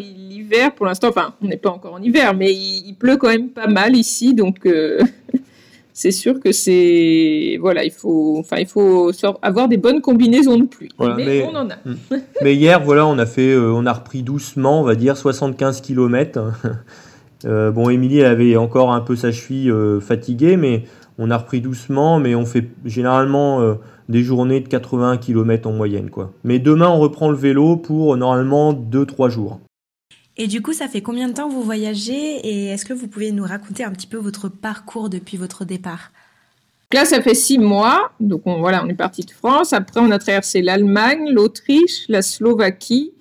l'hiver, 0.45 0.73
pour 0.73 0.85
l'instant, 0.85 1.09
enfin, 1.09 1.33
on 1.41 1.47
n'est 1.47 1.57
pas 1.57 1.69
encore 1.71 1.93
en 1.93 2.01
hiver, 2.01 2.33
mais 2.33 2.53
il, 2.53 2.87
il 2.87 2.95
pleut 2.95 3.17
quand 3.17 3.27
même 3.29 3.49
pas 3.49 3.67
mal 3.67 3.95
ici. 3.95 4.33
Donc, 4.33 4.65
euh, 4.65 4.99
c'est 5.93 6.11
sûr 6.11 6.39
que 6.39 6.51
c'est. 6.51 7.57
Voilà, 7.59 7.83
il 7.83 7.91
faut, 7.91 8.37
enfin, 8.39 8.57
il 8.57 8.67
faut 8.67 9.11
avoir 9.41 9.67
des 9.67 9.77
bonnes 9.77 10.01
combinaisons 10.01 10.57
de 10.57 10.65
pluie. 10.65 10.89
Voilà, 10.97 11.15
mais, 11.15 11.25
mais- 11.25 11.49
on 11.51 11.55
en 11.55 11.69
a. 11.69 11.75
Mais 12.41 12.55
hier, 12.55 12.81
voilà, 12.83 13.05
on 13.07 13.17
a 13.17 13.25
fait, 13.25 13.51
euh, 13.53 13.71
on 13.73 13.85
a 13.85 13.93
repris 13.93 14.23
doucement, 14.23 14.81
on 14.81 14.83
va 14.83 14.95
dire 14.95 15.17
75 15.17 15.81
km. 15.81 16.41
Euh, 17.43 17.69
bon, 17.69 17.89
Émilie, 17.89 18.19
elle 18.19 18.25
avait 18.27 18.55
encore 18.55 18.91
un 18.91 19.01
peu 19.01 19.15
sa 19.15 19.31
cheville 19.31 19.71
fatiguée, 20.01 20.57
mais 20.57 20.85
on 21.19 21.29
a 21.29 21.37
repris 21.37 21.61
doucement. 21.61 22.17
Mais 22.17 22.33
on 22.33 22.43
fait 22.43 22.69
généralement 22.85 23.77
des 24.09 24.23
journées 24.23 24.61
de 24.61 24.67
80 24.67 25.17
km 25.17 25.69
en 25.69 25.73
moyenne, 25.73 26.09
quoi. 26.09 26.31
Mais 26.43 26.57
demain, 26.57 26.89
on 26.89 26.97
reprend 26.97 27.29
le 27.29 27.35
vélo 27.35 27.75
pour 27.75 28.17
normalement 28.17 28.73
2-3 28.73 29.29
jours. 29.29 29.59
Et 30.37 30.47
du 30.47 30.61
coup, 30.61 30.73
ça 30.73 30.87
fait 30.87 31.01
combien 31.01 31.29
de 31.29 31.33
temps 31.33 31.47
que 31.47 31.53
vous 31.53 31.63
voyagez 31.63 32.13
Et 32.43 32.65
est-ce 32.67 32.85
que 32.85 32.93
vous 32.93 33.07
pouvez 33.07 33.31
nous 33.31 33.43
raconter 33.45 33.83
un 33.83 33.91
petit 33.91 34.07
peu 34.07 34.17
votre 34.17 34.49
parcours 34.49 35.09
depuis 35.09 35.37
votre 35.37 35.63
départ? 35.63 36.11
Donc 36.91 36.99
là, 37.01 37.05
ça 37.05 37.21
fait 37.21 37.35
six 37.35 37.57
mois. 37.57 38.11
Donc 38.19 38.41
on, 38.45 38.59
voilà, 38.59 38.83
on 38.83 38.89
est 38.89 38.93
parti 38.95 39.23
de 39.23 39.31
France. 39.31 39.71
Après, 39.73 39.99
on 40.01 40.11
a 40.11 40.19
traversé 40.19 40.61
l'Allemagne, 40.61 41.29
l'Autriche, 41.31 42.05
la 42.09 42.21
Slovaquie, 42.21 43.11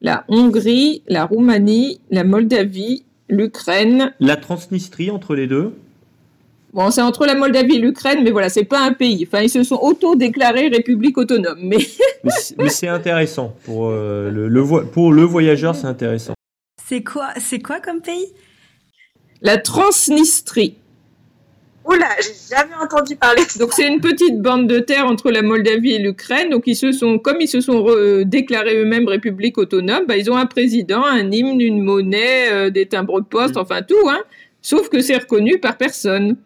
la 0.00 0.24
Hongrie, 0.28 1.02
la 1.08 1.26
Roumanie, 1.26 2.00
la 2.10 2.24
Moldavie, 2.24 3.04
l'Ukraine. 3.28 4.12
La 4.18 4.36
Transnistrie 4.36 5.10
entre 5.10 5.34
les 5.34 5.46
deux? 5.46 5.72
Bon, 6.72 6.90
c'est 6.90 7.02
entre 7.02 7.26
la 7.26 7.34
Moldavie 7.34 7.76
et 7.76 7.78
l'Ukraine, 7.80 8.20
mais 8.24 8.30
voilà, 8.30 8.48
c'est 8.48 8.64
pas 8.64 8.80
un 8.80 8.94
pays. 8.94 9.26
Enfin, 9.28 9.42
ils 9.42 9.50
se 9.50 9.62
sont 9.62 9.78
auto-déclarés 9.82 10.68
république 10.68 11.18
autonome. 11.18 11.58
Mais 11.62 11.76
Mais 12.58 12.70
c'est- 12.70 12.88
intéressant 12.88 13.54
pour, 13.64 13.88
euh, 13.90 14.30
le, 14.30 14.84
pour 14.86 15.12
le 15.12 15.22
voyageur, 15.22 15.74
c'est 15.74 15.86
intéressant. 15.86 16.32
C'est 16.92 17.02
quoi, 17.02 17.30
c'est 17.38 17.60
quoi 17.60 17.80
comme 17.80 18.02
pays? 18.02 18.26
La 19.40 19.56
Transnistrie. 19.56 20.76
Oula, 21.86 22.04
j'ai 22.20 22.54
jamais 22.54 22.74
entendu 22.74 23.16
parler 23.16 23.40
de 23.44 23.58
Donc 23.60 23.72
c'est 23.72 23.88
une 23.88 24.02
petite 24.02 24.42
bande 24.42 24.68
de 24.68 24.78
terre 24.78 25.06
entre 25.06 25.30
la 25.30 25.40
Moldavie 25.40 25.92
et 25.94 25.98
l'Ukraine. 25.98 26.50
Donc 26.50 26.64
ils 26.66 26.76
se 26.76 26.92
sont, 26.92 27.18
comme 27.18 27.38
ils 27.40 27.48
se 27.48 27.62
sont 27.62 27.82
re- 27.82 28.24
déclarés 28.24 28.76
eux-mêmes 28.76 29.08
république 29.08 29.56
autonome, 29.56 30.04
bah, 30.06 30.18
ils 30.18 30.30
ont 30.30 30.36
un 30.36 30.44
président, 30.44 31.02
un 31.02 31.30
hymne, 31.32 31.62
une 31.62 31.80
monnaie, 31.82 32.50
euh, 32.52 32.68
des 32.68 32.84
timbres-poste, 32.84 33.54
Mm. 33.56 33.60
enfin 33.60 33.80
tout. 33.80 34.10
Hein. 34.10 34.20
Sauf 34.60 34.90
que 34.90 35.00
c'est 35.00 35.16
reconnu 35.16 35.58
par 35.60 35.78
personne. 35.78 36.36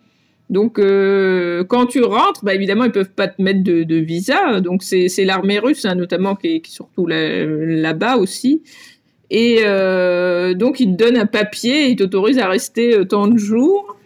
Donc 0.48 0.78
euh, 0.78 1.64
quand 1.64 1.86
tu 1.86 2.04
rentres, 2.04 2.44
bah, 2.44 2.54
évidemment 2.54 2.84
ils 2.84 2.92
peuvent 2.92 3.10
pas 3.10 3.26
te 3.26 3.42
mettre 3.42 3.64
de, 3.64 3.82
de 3.82 3.96
visa. 3.96 4.60
Donc 4.60 4.84
c'est 4.84 5.08
l'armée 5.24 5.58
russe 5.58 5.84
hein, 5.86 5.96
notamment 5.96 6.36
qui 6.36 6.46
est, 6.54 6.60
qui 6.60 6.70
est 6.70 6.74
surtout 6.74 7.04
là- 7.08 7.44
là-bas 7.44 8.16
aussi. 8.18 8.62
Et 9.30 9.58
euh, 9.64 10.54
donc 10.54 10.78
ils 10.80 10.92
te 10.92 10.96
donnent 11.04 11.16
un 11.16 11.26
papier, 11.26 11.88
ils 11.88 11.96
t'autorisent 11.96 12.38
à 12.38 12.48
rester 12.48 12.94
euh, 12.94 13.04
tant 13.04 13.26
de 13.26 13.36
jours. 13.38 13.96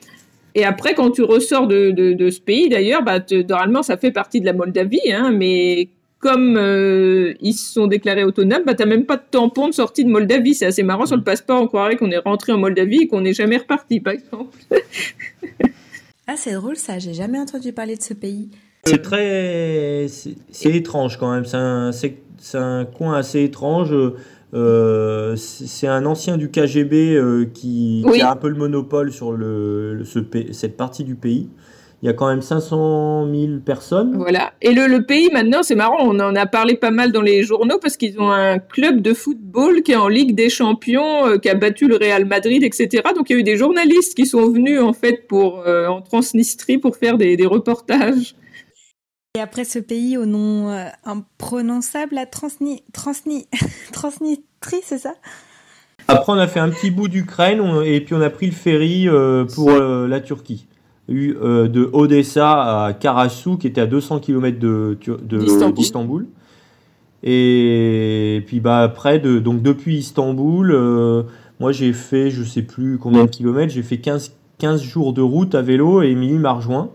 Et 0.55 0.65
après, 0.65 0.95
quand 0.95 1.11
tu 1.13 1.23
ressors 1.23 1.67
de, 1.69 1.91
de, 1.91 2.13
de 2.13 2.31
ce 2.31 2.41
pays, 2.41 2.69
d'ailleurs, 2.69 3.03
bah, 3.03 3.21
te- 3.21 3.47
normalement, 3.47 3.83
ça 3.83 3.97
fait 3.97 4.11
partie 4.11 4.41
de 4.41 4.47
la 4.47 4.53
Moldavie, 4.53 5.13
hein, 5.13 5.31
mais 5.33 5.89
comme 6.19 6.57
euh, 6.59 7.35
ils 7.41 7.53
se 7.53 7.73
sont 7.73 7.87
déclarés 7.87 8.25
autonomes, 8.25 8.63
bah, 8.67 8.75
tu 8.75 8.85
même 8.85 9.07
pas 9.07 9.17
de 9.17 9.23
tampon 9.31 9.69
de 9.69 9.73
sortie 9.75 10.05
de 10.05 10.11
Moldavie. 10.11 10.55
C'est 10.55 10.67
assez 10.67 10.83
marrant. 10.83 11.07
Sur 11.07 11.17
le 11.17 11.23
passeport, 11.23 11.63
on 11.63 11.67
croirait 11.69 11.97
qu'on 11.97 12.11
est 12.11 12.19
rentré 12.19 12.53
en 12.53 12.59
Moldavie 12.59 13.03
et 13.03 13.07
qu'on 13.07 13.21
n'est 13.21 13.33
jamais 13.33 13.59
reparti, 13.59 14.01
par 14.01 14.15
exemple. 14.15 14.59
Ah, 16.33 16.35
c'est 16.37 16.53
drôle 16.53 16.77
ça, 16.77 17.01
j'ai 17.01 17.13
jamais 17.13 17.41
entendu 17.41 17.73
parler 17.73 17.97
de 17.97 18.03
ce 18.03 18.15
pays. 18.15 18.51
C'est 18.85 19.03
très. 19.03 20.07
C'est 20.09 20.71
étrange 20.73 21.19
quand 21.19 21.33
même. 21.33 21.45
C'est 21.45 21.57
un, 21.57 21.91
un 22.55 22.85
coin 22.85 23.17
assez 23.17 23.43
étrange. 23.43 23.93
Euh, 24.53 25.37
c'est 25.37 25.87
un 25.87 26.05
ancien 26.07 26.37
du 26.37 26.51
KGB 26.51 27.15
euh, 27.15 27.47
qui, 27.53 28.05
a 28.21 28.33
un 28.33 28.37
peu 28.37 28.49
le 28.49 28.57
monopole 28.57 29.13
sur 29.13 29.33
le, 29.33 30.03
ce, 30.05 30.19
cette 30.53 30.77
partie 30.77 31.05
du 31.05 31.15
pays. 31.15 31.49
Il 32.03 32.07
y 32.07 32.09
a 32.09 32.15
quand 32.15 32.29
même 32.29 32.41
500 32.41 33.29
000 33.31 33.59
personnes. 33.65 34.17
Voilà. 34.17 34.55
Et 34.63 34.73
le, 34.73 34.87
le 34.87 35.05
pays, 35.05 35.29
maintenant, 35.31 35.63
c'est 35.63 35.75
marrant, 35.75 35.99
on 36.01 36.19
en 36.19 36.35
a 36.35 36.47
parlé 36.47 36.75
pas 36.77 36.91
mal 36.91 37.13
dans 37.13 37.21
les 37.21 37.43
journaux 37.43 37.79
parce 37.79 37.99
qu'ils 37.99 38.19
ont 38.19 38.31
un 38.31 38.59
club 38.59 39.03
de 39.03 39.13
football 39.13 39.83
qui 39.83 39.93
est 39.93 39.97
en 39.97 40.09
Ligue 40.09 40.35
des 40.35 40.49
Champions, 40.49 41.27
euh, 41.27 41.37
qui 41.37 41.51
a 41.51 41.55
battu 41.55 41.87
le 41.87 41.97
Real 41.97 42.25
Madrid, 42.25 42.63
etc. 42.65 43.03
Donc 43.15 43.29
il 43.29 43.35
y 43.35 43.37
a 43.37 43.41
eu 43.41 43.45
des 43.45 43.59
journalistes 43.59 44.17
qui 44.17 44.25
sont 44.25 44.51
venus, 44.51 44.81
en 44.81 44.95
fait, 44.95 45.29
pour, 45.29 45.63
en 45.67 46.01
Transnistrie 46.01 46.79
pour 46.79 46.97
faire 46.97 47.19
des, 47.19 47.37
des 47.37 47.47
reportages. 47.47 48.35
Et 49.39 49.41
après 49.41 49.65
ce 49.65 49.79
pays 49.79 50.17
au 50.19 50.27
nom 50.27 50.71
euh, 50.71 50.87
imprononçable, 51.05 52.17
la 52.17 52.27
Transni... 52.27 52.83
Transni... 52.93 53.47
Transnistrie, 53.93 54.81
c'est 54.83 54.99
ça? 54.99 55.15
Après, 56.09 56.33
on 56.33 56.37
a 56.39 56.49
fait 56.49 56.59
un 56.59 56.69
petit 56.71 56.91
bout 56.91 57.07
d'Ukraine 57.07 57.61
on- 57.61 57.81
et 57.83 58.01
puis 58.01 58.15
on 58.15 58.21
a 58.23 58.31
pris 58.31 58.47
le 58.47 58.53
ferry 58.53 59.09
euh, 59.09 59.45
pour 59.45 59.71
euh, 59.71 60.09
la 60.09 60.21
Turquie. 60.21 60.67
Eu- 61.09 61.37
euh, 61.41 61.69
de 61.69 61.89
Odessa 61.93 62.87
à 62.87 62.93
Karasu, 62.93 63.57
qui 63.57 63.69
était 63.69 63.81
à 63.81 63.87
200 63.87 64.19
km 64.19 64.59
de, 64.59 64.99
de- 65.23 65.39
D'Istanbul. 65.77 66.27
Et 67.23 68.43
puis 68.49 68.59
bah, 68.59 68.79
après, 68.81 69.21
de, 69.21 69.39
donc 69.39 69.63
depuis 69.63 69.99
Istanbul, 69.99 70.73
euh, 70.73 71.23
moi 71.61 71.71
j'ai 71.71 71.93
fait, 71.93 72.31
je 72.31 72.43
sais 72.43 72.63
plus 72.63 72.99
combien 72.99 73.27
de 73.27 73.31
kilomètres, 73.31 73.73
j'ai 73.73 73.83
fait 73.85 73.99
15, 73.99 74.33
15 74.59 74.83
jours 74.83 75.13
de 75.13 75.21
route 75.23 75.55
à 75.55 75.63
vélo 75.63 76.03
et 76.03 76.09
Émilie 76.09 76.39
m'a 76.39 76.53
rejoint. 76.53 76.91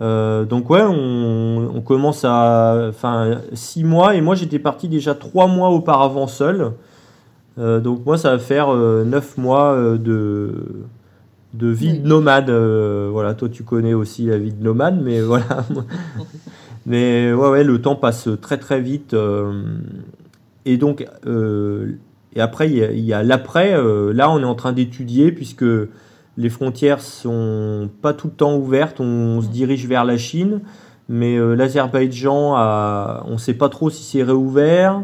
Euh, 0.00 0.44
donc 0.44 0.70
ouais, 0.70 0.82
on, 0.82 1.70
on 1.74 1.80
commence 1.80 2.24
à, 2.24 2.86
enfin, 2.88 3.38
6 3.52 3.84
mois 3.84 4.14
et 4.16 4.20
moi 4.20 4.34
j'étais 4.34 4.58
parti 4.58 4.88
déjà 4.88 5.14
3 5.14 5.46
mois 5.46 5.70
auparavant 5.70 6.26
seul. 6.26 6.72
Euh, 7.58 7.78
donc 7.80 8.04
moi 8.04 8.18
ça 8.18 8.32
va 8.32 8.38
faire 8.40 8.74
9 8.74 9.38
mois 9.38 9.72
euh, 9.74 9.96
de, 9.96 10.52
de 11.54 11.68
vie 11.68 11.92
Oui. 11.92 11.98
de 12.00 12.08
nomade. 12.08 12.50
euh, 12.50 13.08
voilà, 13.12 13.34
toi 13.34 13.48
tu 13.48 13.62
connais 13.62 13.94
aussi 13.94 14.26
la 14.26 14.38
vie 14.38 14.52
de 14.52 14.62
nomade, 14.64 15.00
mais 15.00 15.20
voilà. 15.22 15.64
mais 16.86 17.32
ouais, 17.32 17.48
ouais, 17.50 17.64
le 17.64 17.80
temps 17.80 17.94
passe 17.96 18.28
très 18.42 18.58
très 18.58 18.80
vite. 18.80 19.14
euh, 19.14 19.62
et 20.66 20.76
donc, 20.76 21.06
euh, 21.26 21.92
et 22.34 22.40
après 22.40 22.68
il 22.70 22.98
y 23.04 23.12
a, 23.12 23.22
l'après. 23.22 23.74
euh, 23.74 24.12
là 24.12 24.30
on 24.30 24.40
est 24.40 24.44
en 24.44 24.54
train 24.56 24.72
d'étudier 24.72 25.30
puisque 25.30 25.64
les 26.36 26.50
frontières 26.50 27.00
sont 27.00 27.88
pas 28.02 28.12
tout 28.12 28.26
le 28.28 28.32
temps 28.32 28.56
ouvertes. 28.56 29.00
On 29.00 29.40
se 29.40 29.48
dirige 29.48 29.86
vers 29.86 30.04
la 30.04 30.16
Chine, 30.16 30.60
mais 31.08 31.36
euh, 31.36 31.54
l'Azerbaïdjan, 31.54 32.54
a- 32.56 33.22
on 33.26 33.32
ne 33.34 33.38
sait 33.38 33.54
pas 33.54 33.68
trop 33.68 33.90
si 33.90 34.02
c'est 34.02 34.22
réouvert. 34.22 35.02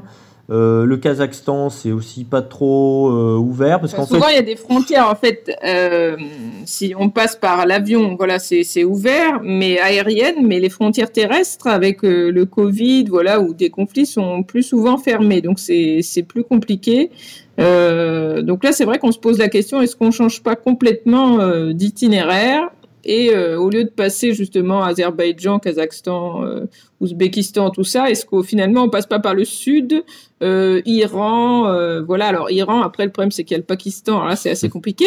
Euh, 0.51 0.85
le 0.85 0.97
Kazakhstan, 0.97 1.71
c'est 1.71 1.93
aussi 1.93 2.25
pas 2.25 2.43
trop 2.43 3.09
euh, 3.11 3.37
ouvert 3.37 3.79
parce 3.79 3.95
qu'en 3.95 4.05
souvent 4.05 4.27
il 4.29 4.35
y 4.35 4.39
a 4.39 4.43
des 4.43 4.57
frontières 4.57 5.09
en 5.09 5.15
fait. 5.15 5.57
Euh, 5.65 6.17
si 6.65 6.93
on 6.99 7.09
passe 7.09 7.37
par 7.37 7.67
l'avion, 7.67 8.17
voilà, 8.17 8.41
c'est 8.41 8.85
ouvert, 8.85 9.41
mais 9.45 9.79
aérienne, 9.79 10.47
mais 10.47 10.59
les 10.59 10.69
frontières 10.69 11.13
terrestres 11.13 11.69
avec 11.69 11.99
le 12.03 12.45
Covid, 12.45 13.05
voilà, 13.05 13.41
où 13.41 13.55
des 13.55 13.71
conflits 13.71 14.07
sont 14.07 14.43
plus 14.43 14.65
souvent 14.65 14.99
fermés, 14.99 15.41
donc 15.41 15.61
c'est 15.61 16.25
plus 16.27 16.43
compliqué. 16.43 17.11
donc 17.59 18.65
là, 18.65 18.73
c'est 18.73 18.85
vrai 18.85 18.99
qu'on 18.99 19.13
se 19.13 19.19
pose 19.19 19.39
la 19.39 19.49
question 19.49 19.81
est-ce 19.81 19.95
qu'on 19.95 20.11
change 20.11 20.43
pas 20.43 20.57
complètement 20.57 21.39
d'itinéraire? 21.73 22.71
Et 23.05 23.35
euh, 23.35 23.59
au 23.59 23.71
lieu 23.71 23.85
de 23.85 23.91
passer 23.91 24.35
justement 24.35 24.83
Azerbaïdjan, 24.83 25.59
Kazakhstan, 25.59 26.45
euh, 26.45 26.67
Ouzbékistan, 27.01 27.71
tout 27.71 27.85
ça, 27.85 28.11
est-ce 28.11 28.27
qu'au 28.27 28.43
finalement 28.43 28.85
on 28.85 28.89
passe 28.89 29.07
pas 29.07 29.19
par 29.19 29.35
le 29.35 29.45
sud, 29.45 30.05
euh, 30.43 30.83
Iran, 30.85 32.01
voilà. 32.07 32.27
Alors 32.27 32.51
Iran, 32.51 32.83
après 32.83 33.05
le 33.05 33.11
problème 33.11 33.31
c'est 33.31 33.45
qu'il 33.45 33.55
y 33.55 33.57
a 33.57 33.59
le 33.59 33.65
Pakistan, 33.65 34.17
alors 34.17 34.29
là 34.29 34.37
c'est 34.37 34.51
assez 34.51 34.69
compliqué. 34.69 35.07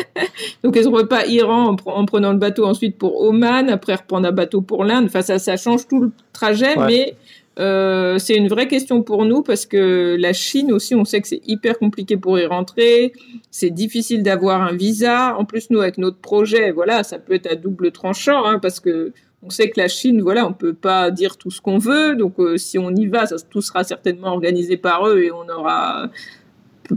Donc 0.62 0.76
est-ce 0.76 0.88
qu'on 0.88 0.98
ne 0.98 1.02
pas 1.02 1.26
Iran 1.26 1.76
en, 1.86 2.04
prenant 2.06 2.32
le 2.32 2.38
bateau 2.38 2.64
ensuite 2.64 2.96
pour 2.96 3.20
Oman, 3.20 3.68
après 3.68 3.94
reprendre 3.94 4.28
un 4.28 4.32
bateau 4.32 4.60
pour 4.60 4.84
l'Inde? 4.84 5.06
Enfin 5.06 5.22
ça, 5.22 5.38
ça 5.38 5.56
change 5.56 5.88
tout 5.88 6.00
le 6.00 6.12
trajet, 6.32 6.76
mais 6.76 7.16
euh, 7.58 8.18
c'est 8.18 8.34
une 8.34 8.48
vraie 8.48 8.66
question 8.66 9.02
pour 9.02 9.24
nous 9.24 9.42
parce 9.42 9.66
que 9.66 10.16
la 10.18 10.32
Chine 10.32 10.72
aussi, 10.72 10.94
on 10.94 11.04
sait 11.04 11.20
que 11.20 11.28
c'est 11.28 11.42
hyper 11.46 11.78
compliqué 11.78 12.16
pour 12.16 12.38
y 12.38 12.46
rentrer. 12.46 13.12
C'est 13.50 13.70
difficile 13.70 14.22
d'avoir 14.22 14.62
un 14.62 14.74
visa. 14.74 15.36
En 15.38 15.44
plus, 15.44 15.70
nous, 15.70 15.80
avec 15.80 15.98
notre 15.98 16.18
projet, 16.18 16.72
voilà, 16.72 17.04
ça 17.04 17.18
peut 17.18 17.34
être 17.34 17.50
à 17.50 17.54
double 17.54 17.92
tranchant 17.92 18.44
hein, 18.44 18.58
parce 18.58 18.80
que 18.80 19.12
on 19.42 19.50
sait 19.50 19.68
que 19.68 19.78
la 19.78 19.88
Chine, 19.88 20.22
voilà, 20.22 20.46
on 20.46 20.54
peut 20.54 20.72
pas 20.72 21.10
dire 21.10 21.36
tout 21.36 21.50
ce 21.50 21.60
qu'on 21.60 21.78
veut. 21.78 22.16
Donc, 22.16 22.40
euh, 22.40 22.56
si 22.56 22.78
on 22.78 22.90
y 22.90 23.06
va, 23.06 23.26
ça, 23.26 23.36
tout 23.50 23.60
sera 23.60 23.84
certainement 23.84 24.28
organisé 24.28 24.76
par 24.76 25.06
eux 25.06 25.20
et 25.20 25.30
on 25.30 25.44
n'aura 25.44 26.08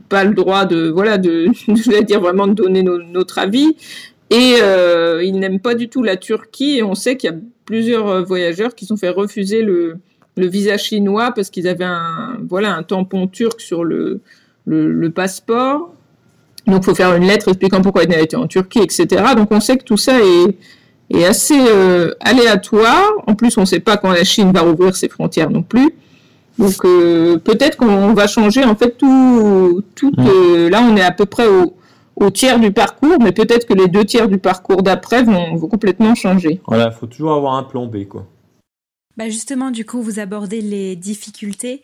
pas 0.10 0.24
le 0.24 0.34
droit 0.34 0.66
de, 0.66 0.88
voilà, 0.88 1.18
de, 1.18 1.48
je 1.68 1.92
vais 1.92 2.04
dire 2.04 2.22
vraiment 2.22 2.48
de 2.48 2.54
donner 2.54 2.84
notre 2.84 3.38
avis. 3.38 3.76
Et 4.30 4.56
euh, 4.62 5.24
ils 5.24 5.38
n'aiment 5.38 5.60
pas 5.60 5.76
du 5.76 5.90
tout 5.90 6.04
la 6.04 6.16
Turquie. 6.16 6.78
Et 6.78 6.84
on 6.84 6.96
sait 6.96 7.18
qu'il 7.18 7.30
y 7.30 7.34
a 7.34 7.38
plusieurs 7.66 8.26
voyageurs 8.26 8.76
qui 8.76 8.86
sont 8.86 8.96
fait 8.96 9.10
refuser 9.10 9.62
le, 9.62 10.00
le 10.38 10.48
visa 10.48 10.78
chinois 10.78 11.32
parce 11.36 11.50
qu'ils 11.50 11.68
avaient 11.68 11.84
un, 11.84 12.38
voilà, 12.48 12.76
un 12.76 12.84
tampon 12.84 13.28
turc 13.28 13.60
sur 13.60 13.84
le, 13.84 14.22
le, 14.66 15.10
passeport. 15.10 15.92
Donc, 16.68 16.84
il 16.84 16.86
faut 16.86 16.96
faire 16.96 17.16
une 17.16 17.26
lettre 17.26 17.48
expliquant 17.50 17.82
pourquoi 17.82 18.04
il 18.04 18.14
été 18.14 18.36
en 18.36 18.48
Turquie, 18.48 18.80
etc. 18.80 19.08
Donc, 19.36 19.52
on 19.52 19.60
sait 19.60 19.78
que 19.78 19.84
tout 19.84 19.98
ça 19.98 20.20
est, 20.20 20.56
est 21.10 21.26
assez 21.26 21.60
euh, 21.60 22.14
aléatoire. 22.20 23.12
En 23.26 23.36
plus, 23.36 23.58
on 23.58 23.62
ne 23.62 23.66
sait 23.66 23.80
pas 23.80 23.98
quand 23.98 24.12
la 24.12 24.24
Chine 24.24 24.52
va 24.52 24.62
rouvrir 24.62 24.96
ses 24.96 25.10
frontières 25.10 25.50
non 25.50 25.64
plus. 25.64 25.92
Donc, 26.60 26.86
euh, 26.86 27.38
peut-être 27.38 27.78
qu'on 27.78 28.14
va 28.14 28.28
changer, 28.28 28.64
en 28.64 28.76
fait, 28.76 28.98
tout. 28.98 29.84
tout 29.96 30.12
euh, 30.20 30.70
là, 30.70 30.82
on 30.82 30.96
est 30.98 31.04
à 31.04 31.12
peu 31.12 31.26
près 31.26 31.48
au, 31.48 31.76
au 32.16 32.30
tiers 32.30 32.60
du 32.60 32.72
parcours, 32.72 33.18
mais 33.22 33.32
peut-être 33.32 33.66
que 33.66 33.74
les 33.74 33.88
deux 33.88 34.04
tiers 34.04 34.28
du 34.28 34.38
parcours 34.38 34.84
d'après 34.84 35.24
vont, 35.24 35.56
vont 35.56 35.68
complètement 35.68 36.16
changer. 36.16 36.60
Voilà, 36.68 36.92
il 36.92 37.00
faut 37.00 37.08
toujours 37.08 37.34
avoir 37.34 37.56
un 37.56 37.64
plan 37.64 37.86
B, 37.86 38.06
quoi. 38.06 38.26
Bah 39.18 39.30
justement, 39.30 39.72
du 39.72 39.86
coup, 39.86 40.02
vous 40.02 40.20
abordez 40.20 40.62
les 40.62 40.96
difficultés 40.96 41.82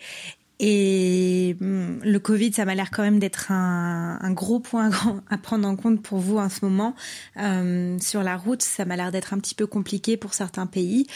et 0.60 1.58
hum, 1.62 2.00
le 2.04 2.20
Covid, 2.20 2.54
ça 2.54 2.63
m'a 2.63 2.75
l'air 2.75 2.92
quand 2.92 3.04
même 3.04 3.20
d'être 3.20 3.52
un, 3.52 4.32
gros 4.32 4.60
point 4.60 4.92
à 5.30 5.38
prendre 5.38 5.68
en 5.68 5.75
compte 5.75 6.02
pour 6.02 6.20
vous 6.20 6.38
en 6.38 6.50
ce 6.50 6.63
moment. 6.63 6.96
Hum, 7.36 8.00
sur 8.00 8.24
la 8.24 8.38
route, 8.38 8.62
ça 8.62 8.86
m'a 8.86 8.96
l'air 8.96 9.12
d'être 9.12 9.34
un 9.34 9.40
petit 9.40 9.56
peu 9.56 9.68
compliqué 9.68 10.16
pour 10.16 10.34
certains 10.34 10.68
pays. 10.68 11.08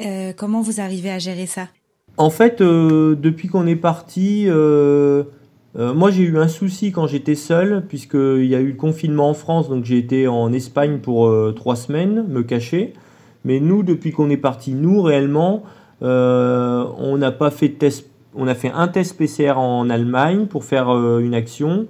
Euh, 0.00 0.32
comment 0.36 0.60
vous 0.62 0.80
arrivez 0.80 1.10
à 1.10 1.18
gérer 1.18 1.46
ça? 1.46 1.68
En 2.16 2.30
fait, 2.30 2.60
euh, 2.60 3.14
depuis 3.14 3.48
qu'on 3.48 3.66
est 3.66 3.76
parti, 3.76 4.44
euh, 4.48 5.24
moi 5.76 6.10
j'ai 6.10 6.24
eu 6.24 6.38
un 6.38 6.48
souci 6.48 6.90
quand 6.90 7.06
j'étais 7.06 7.34
seul, 7.34 7.84
puisqu'il 7.86 8.46
y 8.46 8.54
a 8.54 8.60
eu 8.60 8.68
le 8.68 8.76
confinement 8.76 9.30
en 9.30 9.34
France, 9.34 9.68
donc 9.68 9.84
j'ai 9.84 9.98
été 9.98 10.26
en 10.26 10.52
Espagne 10.52 10.98
pour 10.98 11.32
trois 11.54 11.76
semaines, 11.76 12.26
me 12.28 12.42
cacher. 12.42 12.94
Mais 13.44 13.60
nous, 13.60 13.82
depuis 13.82 14.12
qu'on 14.12 14.30
est 14.30 14.36
parti, 14.36 14.74
nous 14.74 15.02
réellement, 15.02 15.62
euh, 16.02 16.84
on 16.98 17.18
n'a 17.18 17.32
pas 17.32 17.50
fait 17.50 17.68
de 17.68 17.74
test. 17.74 18.06
On 18.34 18.46
a 18.46 18.54
fait 18.54 18.70
un 18.70 18.88
test 18.88 19.16
PCR 19.16 19.58
en 19.58 19.90
Allemagne 19.90 20.46
pour 20.46 20.64
faire 20.64 20.88
euh, 20.90 21.18
une 21.18 21.34
action, 21.34 21.86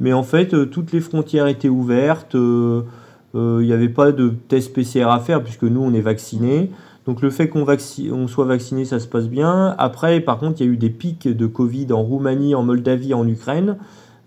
mais 0.00 0.12
en 0.12 0.24
fait, 0.24 0.52
euh, 0.52 0.66
toutes 0.66 0.92
les 0.92 1.00
frontières 1.00 1.46
étaient 1.46 1.68
ouvertes. 1.68 2.34
Il 2.34 3.66
n'y 3.66 3.72
avait 3.72 3.88
pas 3.88 4.12
de 4.12 4.32
test 4.48 4.72
PCR 4.72 5.10
à 5.10 5.18
faire 5.18 5.42
puisque 5.42 5.64
nous, 5.64 5.82
on 5.82 5.92
est 5.92 6.00
vaccinés. 6.00 6.70
Donc 7.06 7.20
le 7.20 7.30
fait 7.30 7.48
qu'on 7.48 7.66
on 8.12 8.28
soit 8.28 8.44
vacciné, 8.44 8.84
ça 8.84 8.98
se 8.98 9.06
passe 9.06 9.28
bien. 9.28 9.74
Après, 9.76 10.20
par 10.20 10.38
contre, 10.38 10.60
il 10.60 10.66
y 10.66 10.70
a 10.70 10.72
eu 10.72 10.76
des 10.76 10.90
pics 10.90 11.28
de 11.28 11.46
Covid 11.46 11.92
en 11.92 12.02
Roumanie, 12.02 12.54
en 12.54 12.62
Moldavie, 12.62 13.12
en 13.12 13.26
Ukraine. 13.26 13.76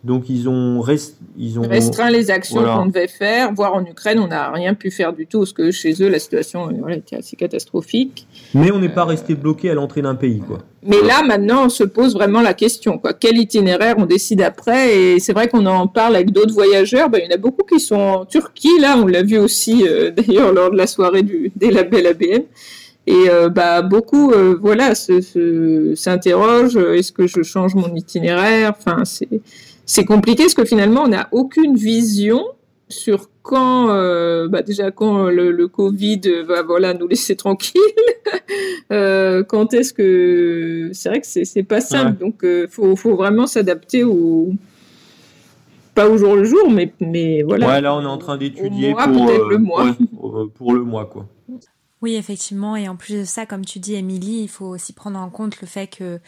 Donc 0.08 0.30
ils 0.30 0.48
ont, 0.48 0.82
ils 1.38 1.60
ont 1.60 1.68
restreint 1.68 2.10
les 2.10 2.32
actions 2.32 2.64
qu'on 2.64 2.86
devait 2.86 3.10
faire, 3.10 3.54
voire 3.54 3.76
en 3.76 3.84
Ukraine, 3.84 4.20
on 4.20 4.28
n'a 4.28 4.50
rien 4.52 4.74
pu 4.74 4.90
faire 4.90 5.12
du 5.12 5.28
tout, 5.28 5.40
parce 5.40 5.52
que 5.52 5.70
chez 5.70 6.02
eux, 6.02 6.08
la 6.08 6.18
situation 6.18 6.70
était 6.88 7.18
assez 7.18 7.36
catastrophique. 7.36 8.26
Mais 8.54 8.72
on 8.72 8.80
n'est 8.80 8.88
pas 8.88 9.04
resté 9.04 9.36
bloqué 9.36 9.70
à 9.70 9.74
l'entrée 9.74 10.02
d'un 10.02 10.16
pays. 10.16 10.40
Quoi. 10.40 10.60
Mais 10.82 11.02
là, 11.02 11.24
maintenant, 11.24 11.66
on 11.66 11.70
se 11.70 11.84
pose 11.84 12.14
vraiment 12.14 12.42
la 12.42 12.54
question. 12.54 12.98
Quoi. 13.00 13.12
Quel 13.12 13.38
itinéraire 13.38 13.96
on 13.98 14.06
décide 14.06 14.42
après? 14.42 14.98
Et 14.98 15.20
c'est 15.20 15.34
vrai 15.34 15.50
qu'on 15.50 15.66
en 15.66 15.88
parle 15.88 16.16
avec 16.16 16.32
d'autres 16.32 16.54
voyageurs. 16.54 17.10
Ben, 17.10 17.20
il 17.22 17.30
y 17.30 17.34
en 17.34 17.36
a 17.36 17.38
beaucoup 17.38 17.66
qui 17.66 17.82
sont 17.82 17.96
en 17.96 18.26
Turquie, 18.26 18.80
là, 18.80 18.96
on 18.98 19.08
l'a 19.08 19.24
vu 19.24 19.38
aussi 19.38 19.86
euh, 19.86 20.10
d'ailleurs 20.16 20.54
lors 20.54 20.72
de 20.72 20.78
la 20.78 20.88
soirée 20.88 21.24
du, 21.24 21.52
des 21.58 21.70
labels 21.70 22.08
ABM. 22.08 22.44
Et 23.08 23.30
euh, 23.30 23.50
bah, 23.50 23.82
beaucoup 23.82 24.32
euh, 24.32 24.58
voilà, 24.60 24.94
s'interrogent, 24.96 26.78
est-ce 26.78 27.12
que 27.12 27.28
je 27.28 27.42
change 27.42 27.76
mon 27.76 27.94
itinéraire? 27.94 28.74
Enfin, 28.78 29.04
c'est 29.06 29.42
c'est 29.88 30.06
compliqué 30.06 30.44
parce 30.44 30.54
que 30.54 30.66
finalement, 30.66 31.04
on 31.04 31.08
n'a 31.08 31.30
aucune 31.32 31.76
vision 31.76 32.46
sur 32.90 33.30
quand, 33.42 33.90
euh, 33.90 34.48
bah 34.48 34.62
déjà 34.62 34.92
quand 34.92 35.30
le, 35.30 35.68
Covid 35.68 36.22
va 36.46 36.62
voilà 36.62 36.94
nous 36.94 37.08
laisser 37.08 37.36
tranquilles. 37.46 37.82
euh, 38.92 39.44
quand 39.44 39.74
est-ce 39.74 39.94
que 39.94 40.90
c'est 40.94 41.10
vrai 41.10 41.22
que 41.22 41.28
c'est 41.28 41.64
pas 41.64 41.82
simple, 41.82 42.20
donc 42.20 42.44
euh, 42.44 42.68
faut, 42.70 42.96
faut 42.96 43.16
vraiment 43.16 43.48
s'adapter 43.48 44.04
au 44.04 44.52
pas 45.96 46.08
au 46.08 46.18
jour 46.18 46.36
le 46.36 46.44
jour, 46.44 46.70
mais 46.70 46.94
mais 47.00 47.42
voilà. 47.42 47.68
Ouais, 47.68 47.82
là 47.82 47.96
on 47.96 48.02
est 48.02 48.06
en 48.06 48.20
train 48.20 48.38
d'étudier 48.38 48.94
pour 48.94 49.30
euh, 49.30 49.50
le 49.50 49.58
mois. 49.58 49.96
pour 50.54 50.74
le 50.74 50.84
mois 50.84 51.06
quoi. 51.06 51.26
Oui, 52.02 52.16
effectivement, 52.16 52.76
et 52.76 52.88
en 52.88 52.96
plus 52.96 53.16
de 53.16 53.24
ça, 53.24 53.48
comme 53.48 53.66
tu 53.66 53.80
dis, 53.80 53.96
Émilie, 53.96 54.42
il 54.44 54.48
faut 54.50 54.68
aussi 54.68 54.94
prendre 54.94 55.18
en 55.18 55.30
compte 55.32 55.60
le 55.62 55.68
fait 55.68 55.88
que 55.88 56.20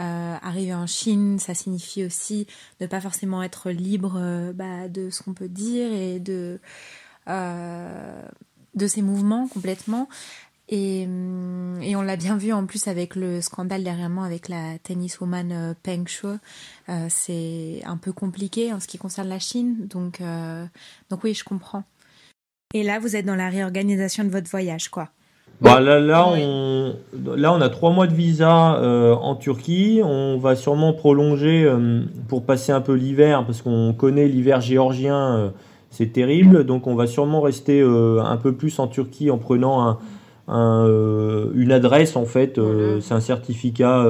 euh, 0.00 0.36
arriver 0.42 0.74
en 0.74 0.86
Chine, 0.86 1.38
ça 1.38 1.54
signifie 1.54 2.04
aussi 2.04 2.46
ne 2.80 2.86
pas 2.86 3.00
forcément 3.00 3.42
être 3.42 3.70
libre 3.70 4.14
euh, 4.16 4.52
bah, 4.52 4.88
de 4.88 5.10
ce 5.10 5.22
qu'on 5.22 5.34
peut 5.34 5.48
dire 5.48 5.92
et 5.92 6.18
de, 6.18 6.58
euh, 7.28 8.22
de 8.74 8.86
ses 8.86 9.02
mouvements 9.02 9.46
complètement. 9.48 10.08
Et, 10.68 11.04
hum, 11.06 11.82
et 11.82 11.96
on 11.96 12.02
l'a 12.02 12.16
bien 12.16 12.36
vu 12.36 12.52
en 12.52 12.64
plus 12.64 12.88
avec 12.88 13.14
le 13.14 13.40
scandale 13.40 13.84
dernièrement 13.84 14.22
avec 14.22 14.48
la 14.48 14.78
tenniswoman 14.78 15.74
Peng 15.82 16.06
Shuai. 16.06 16.36
c'est 17.08 17.82
un 17.84 17.96
peu 17.96 18.12
compliqué 18.12 18.72
en 18.72 18.80
ce 18.80 18.86
qui 18.86 18.96
concerne 18.96 19.28
la 19.28 19.40
Chine. 19.40 19.86
Donc, 19.86 20.22
donc 21.10 21.24
oui, 21.24 21.34
je 21.34 21.44
comprends. 21.44 21.84
Et 22.72 22.84
là, 22.84 23.00
vous 23.00 23.16
êtes 23.16 23.26
dans 23.26 23.34
la 23.34 23.50
réorganisation 23.50 24.22
de 24.22 24.30
votre 24.30 24.48
voyage, 24.48 24.88
quoi. 24.90 25.10
Bah, 25.60 25.78
là, 25.80 26.00
là, 26.00 26.26
on, 26.26 26.94
là, 27.36 27.52
on 27.52 27.60
a 27.60 27.68
trois 27.68 27.90
mois 27.90 28.06
de 28.06 28.14
visa 28.14 28.76
euh, 28.76 29.12
en 29.12 29.34
Turquie. 29.34 30.00
On 30.02 30.38
va 30.38 30.56
sûrement 30.56 30.94
prolonger 30.94 31.64
euh, 31.64 32.00
pour 32.28 32.44
passer 32.44 32.72
un 32.72 32.80
peu 32.80 32.94
l'hiver, 32.94 33.44
parce 33.44 33.60
qu'on 33.60 33.92
connaît 33.92 34.26
l'hiver 34.26 34.62
géorgien, 34.62 35.36
euh, 35.36 35.48
c'est 35.90 36.12
terrible. 36.12 36.64
Donc, 36.64 36.86
on 36.86 36.94
va 36.94 37.06
sûrement 37.06 37.42
rester 37.42 37.82
un 37.82 38.36
peu 38.36 38.52
plus 38.52 38.78
en 38.78 38.86
Turquie 38.86 39.30
en 39.30 39.38
prenant 39.38 39.98
un, 40.48 40.86
une 41.54 41.72
adresse, 41.72 42.16
en 42.16 42.24
fait. 42.24 42.58
C'est 43.00 43.12
un 43.12 43.20
certificat 43.20 44.06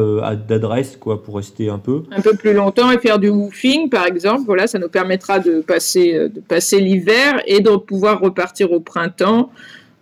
d'adresse, 0.46 0.98
quoi, 0.98 1.22
pour 1.22 1.36
rester 1.36 1.68
un 1.70 1.78
peu. 1.78 2.02
Un 2.12 2.20
peu 2.20 2.34
plus 2.36 2.52
longtemps 2.52 2.90
et 2.92 2.98
faire 2.98 3.18
du 3.18 3.30
woofing, 3.30 3.88
par 3.88 4.06
exemple. 4.06 4.42
Voilà, 4.44 4.66
ça 4.66 4.78
nous 4.78 4.90
permettra 4.90 5.38
de 5.38 5.62
passer, 5.62 6.28
de 6.28 6.40
passer 6.40 6.80
l'hiver 6.80 7.40
et 7.46 7.60
de 7.60 7.70
pouvoir 7.76 8.20
repartir 8.20 8.72
au 8.72 8.80
printemps. 8.80 9.50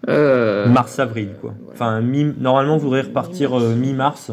Euh, 0.08 0.66
Mars-avril, 0.68 1.30
quoi. 1.40 1.54
Enfin, 1.72 2.00
normalement, 2.00 2.74
on 2.74 2.78
voudrait 2.78 3.02
repartir 3.02 3.58
euh, 3.58 3.74
mi-mars. 3.74 4.32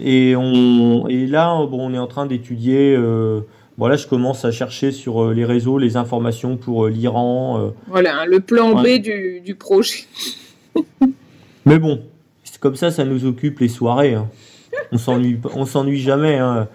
Et, 0.00 0.34
on, 0.36 1.06
et 1.08 1.26
là, 1.26 1.54
bon, 1.66 1.90
on 1.90 1.94
est 1.94 1.98
en 1.98 2.06
train 2.06 2.26
d'étudier. 2.26 2.94
Euh, 2.96 3.40
voilà, 3.76 3.96
je 3.96 4.06
commence 4.06 4.44
à 4.44 4.52
chercher 4.52 4.92
sur 4.92 5.32
les 5.32 5.44
réseaux 5.44 5.78
les 5.78 5.96
informations 5.96 6.56
pour 6.56 6.88
l'Iran. 6.88 7.72
voilà, 7.88 8.26
le 8.26 8.40
plan 8.40 8.80
B 8.80 8.98
du, 9.00 9.40
du 9.40 9.54
projet. 9.54 10.04
Mais 11.66 11.78
bon, 11.78 12.02
c'est 12.44 12.60
comme 12.60 12.76
ça, 12.76 12.90
ça 12.90 13.04
nous 13.04 13.24
occupe 13.24 13.60
les 13.60 13.68
soirées. 13.68 14.14
Hein. 14.14 14.28
On 14.92 14.98
s'ennuie, 14.98 15.38
on 15.54 15.66
s'ennuie 15.66 16.00
jamais. 16.00 16.38
Hein. 16.38 16.68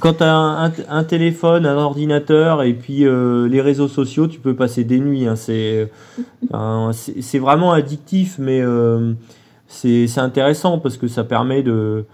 Quand 0.00 0.14
tu 0.14 0.24
as 0.24 0.72
un, 0.88 1.04
téléphone, 1.04 1.66
un 1.66 1.76
ordinateur 1.76 2.62
et 2.62 2.74
puis 2.74 3.04
euh, 3.04 3.48
les 3.48 3.60
réseaux 3.60 3.88
sociaux, 3.88 4.26
tu 4.26 4.38
peux 4.38 4.54
passer 4.54 4.84
des 4.84 5.00
nuits. 5.00 5.26
Hein. 5.26 5.36
C'est, 5.36 5.90
c'est 7.20 7.38
vraiment 7.38 7.72
addictif, 7.72 8.36
mais 8.38 8.60
euh, 8.60 9.14
c'est 9.72 10.18
intéressant 10.18 10.78
parce 10.78 10.96
que 10.96 11.08
ça 11.08 11.24
permet 11.24 11.62
de, 11.62 12.04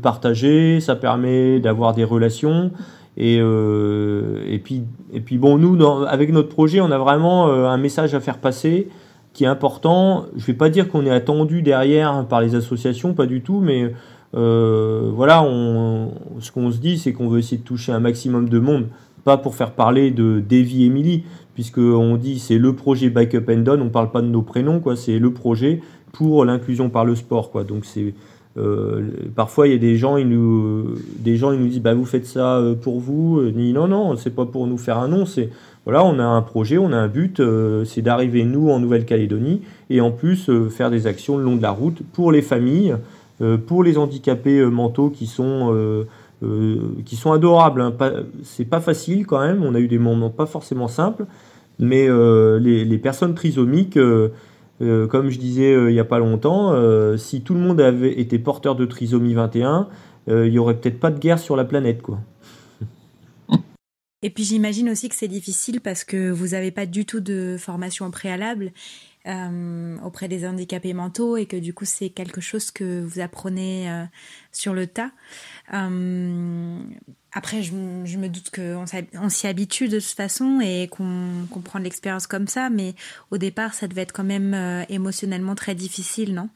partager, 0.00 0.80
ça 0.80 0.96
permet 0.96 1.60
d'avoir 1.60 1.94
des 1.94 2.04
relations. 2.04 2.70
Et, 3.16 3.38
euh, 3.40 4.58
puis, 4.62 4.84
et 5.12 5.20
puis 5.20 5.38
nous, 5.38 5.84
avec 6.06 6.32
notre 6.32 6.48
projet, 6.48 6.80
on 6.80 6.90
a 6.92 6.98
vraiment 6.98 7.48
euh, 7.48 7.66
un 7.66 7.76
message 7.76 8.14
à 8.14 8.20
faire 8.20 8.38
passer 8.38 8.88
qui 9.32 9.44
est 9.44 9.48
important. 9.48 10.26
Je 10.36 10.42
ne 10.42 10.46
vais 10.46 10.52
pas 10.52 10.70
dire 10.70 10.88
qu'on 10.88 11.04
est 11.04 11.10
attendu 11.10 11.62
derrière 11.62 12.24
par 12.26 12.40
les 12.40 12.54
associations, 12.54 13.14
pas 13.14 13.26
du 13.26 13.40
tout, 13.42 13.60
mais 13.60 13.92
euh, 14.34 15.10
voilà, 15.14 15.44
ce 16.40 16.52
qu'on 16.52 16.70
se 16.70 16.78
dit, 16.78 16.98
c'est 16.98 17.12
qu'on 17.12 17.28
veut 17.28 17.38
essayer 17.38 17.58
de 17.58 17.62
toucher 17.62 17.92
un 17.92 18.00
maximum 18.00 18.48
de 18.48 18.58
monde, 18.58 18.88
pas 19.24 19.38
pour 19.38 19.54
faire 19.54 19.72
parler 19.72 20.10
de 20.10 20.40
Davy 20.40 20.84
Emily, 20.84 21.24
puisqu'on 21.54 22.16
dit 22.16 22.38
c'est 22.38 22.58
le 22.58 22.74
projet 22.74 23.10
Bike 23.10 23.34
Up 23.34 23.50
and 23.50 23.60
Down, 23.60 23.82
on 23.82 23.88
parle 23.88 24.10
pas 24.10 24.22
de 24.22 24.28
nos 24.28 24.42
prénoms, 24.42 24.80
quoi, 24.80 24.96
c'est 24.96 25.18
le 25.18 25.32
projet 25.32 25.80
pour 26.12 26.44
l'inclusion 26.44 26.90
par 26.90 27.04
le 27.04 27.14
sport. 27.14 27.50
Quoi. 27.50 27.64
Donc 27.64 27.84
c'est 27.84 28.14
euh, 28.56 29.02
parfois, 29.34 29.68
il 29.68 29.72
y 29.72 29.76
a 29.76 29.78
des 29.78 29.96
gens, 29.96 30.16
ils 30.16 30.28
nous, 30.28 30.94
des 31.18 31.36
gens, 31.36 31.52
ils 31.52 31.60
nous 31.60 31.68
disent, 31.68 31.80
bah, 31.80 31.94
vous 31.94 32.04
faites 32.04 32.26
ça 32.26 32.56
euh, 32.56 32.74
pour 32.74 32.98
vous. 32.98 33.40
Ni 33.54 33.72
non, 33.72 33.86
non, 33.86 34.16
c'est 34.16 34.34
pas 34.34 34.46
pour 34.46 34.66
nous 34.66 34.78
faire 34.78 34.98
un 34.98 35.08
nom. 35.08 35.26
C'est 35.26 35.50
voilà, 35.84 36.04
on 36.04 36.18
a 36.18 36.24
un 36.24 36.42
projet, 36.42 36.76
on 36.76 36.92
a 36.92 36.96
un 36.96 37.08
but, 37.08 37.40
c'est 37.86 38.02
d'arriver 38.02 38.44
nous 38.44 38.68
en 38.68 38.78
Nouvelle-Calédonie 38.78 39.62
et 39.88 40.02
en 40.02 40.10
plus 40.10 40.50
faire 40.68 40.90
des 40.90 41.06
actions 41.06 41.38
le 41.38 41.44
long 41.44 41.56
de 41.56 41.62
la 41.62 41.70
route 41.70 42.02
pour 42.12 42.30
les 42.30 42.42
familles, 42.42 42.94
pour 43.66 43.84
les 43.84 43.98
handicapés 43.98 44.64
mentaux 44.64 45.10
qui 45.10 45.26
sont 45.26 46.04
qui 46.40 47.16
sont 47.16 47.32
adorables. 47.32 47.80
Hein. 47.80 47.94
c'est 48.42 48.64
pas 48.64 48.80
facile 48.80 49.26
quand 49.26 49.40
même. 49.40 49.62
On 49.62 49.74
a 49.74 49.80
eu 49.80 49.88
des 49.88 49.98
moments 49.98 50.30
pas 50.30 50.46
forcément 50.46 50.88
simples, 50.88 51.26
mais 51.78 52.08
les, 52.58 52.98
personnes 52.98 53.34
trisomiques 53.34 53.98
euh, 54.80 55.08
comme 55.08 55.28
je 55.28 55.38
disais 55.38 55.72
euh, 55.72 55.90
il 55.90 55.94
n'y 55.94 56.00
a 56.00 56.04
pas 56.04 56.20
longtemps, 56.20 56.72
euh, 56.72 57.16
si 57.16 57.40
tout 57.40 57.54
le 57.54 57.60
monde 57.60 57.80
avait 57.80 58.20
été 58.20 58.38
porteur 58.38 58.76
de 58.76 58.84
trisomie 58.84 59.34
21, 59.34 59.88
il 60.30 60.50
n'y 60.50 60.58
aurait 60.58 60.76
peut-être 60.76 61.00
pas 61.00 61.10
de 61.10 61.18
guerre 61.18 61.38
sur 61.38 61.56
la 61.56 61.64
planète. 61.64 62.02
quoi. 62.02 62.18
Et 64.22 64.28
puis 64.30 64.44
j'imagine 64.44 64.90
aussi 64.90 65.08
que 65.08 65.14
c'est 65.14 65.28
difficile 65.28 65.80
parce 65.80 66.04
que 66.04 66.30
vous 66.30 66.48
n'avez 66.48 66.70
pas 66.70 66.84
du 66.84 67.06
tout 67.06 67.20
de 67.20 67.56
formation 67.58 68.10
préalable 68.10 68.72
auprès 70.04 70.28
des 70.28 70.46
handicapés 70.46 70.94
mentaux 70.94 71.36
et 71.36 71.46
que 71.46 71.56
du 71.56 71.74
coup 71.74 71.84
c'est 71.84 72.08
quelque 72.08 72.40
chose 72.40 72.70
que 72.70 73.02
vous 73.02 73.20
apprenez 73.20 74.06
sur 74.52 74.72
le 74.74 74.86
tas. 74.86 75.10
Après, 77.32 77.62
je, 77.62 77.72
me 77.72 78.28
doute 78.28 78.50
qu'on 78.54 79.28
s'y 79.28 79.46
habitue 79.46 79.88
de 79.88 80.00
toute 80.00 80.16
façon 80.16 80.60
et 80.62 80.88
qu'on 80.88 81.60
prend 81.62 81.78
de 81.78 81.84
l'expérience 81.84 82.26
comme 82.26 82.46
ça, 82.46 82.70
mais 82.70 82.94
au 83.30 83.36
départ, 83.36 83.74
ça 83.74 83.86
devait 83.86 84.02
être 84.02 84.12
quand 84.12 84.24
même 84.24 84.54
euh, 84.54 84.82
émotionnellement 84.88 85.54
très 85.54 85.74
difficile, 85.74 86.34
non? 86.34 86.48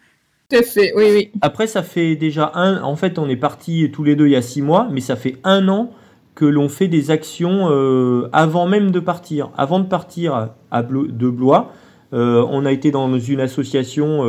Tout 0.49 0.57
à 0.57 0.63
fait, 0.63 0.93
oui, 0.97 1.05
oui. 1.13 1.31
Après, 1.43 1.67
ça 1.67 1.83
fait 1.83 2.17
déjà 2.17 2.53
un. 2.55 2.83
En 2.83 2.97
fait, 2.97 3.19
on 3.19 3.29
est 3.29 3.37
partis 3.37 3.91
tous 3.93 4.03
les 4.03 4.17
deux 4.17 4.27
il 4.27 4.33
y 4.33 4.37
a 4.37 4.43
six 4.43 4.63
mois, 4.63 4.89
mais 4.91 5.01
ça 5.01 5.15
fait 5.15 5.37
un 5.45 5.69
an 5.69 5.93
que 6.35 6.47
l'on 6.47 6.71
fait 6.71 6.89
des 6.89 7.11
actions 7.11 7.69
euh, 7.71 8.31
avant 8.33 8.67
même 8.67 8.91
de 8.91 9.01
partir. 9.01 9.51
Avant 9.59 9.79
de 9.79 9.87
partir 9.87 10.55
à 10.71 10.83
de 10.83 11.29
Blois, 11.29 11.73
euh, 12.13 12.47
on 12.51 12.67
a 12.67 12.73
été 12.73 12.91
dans 12.91 13.19
une 13.19 13.41
association 13.41 14.23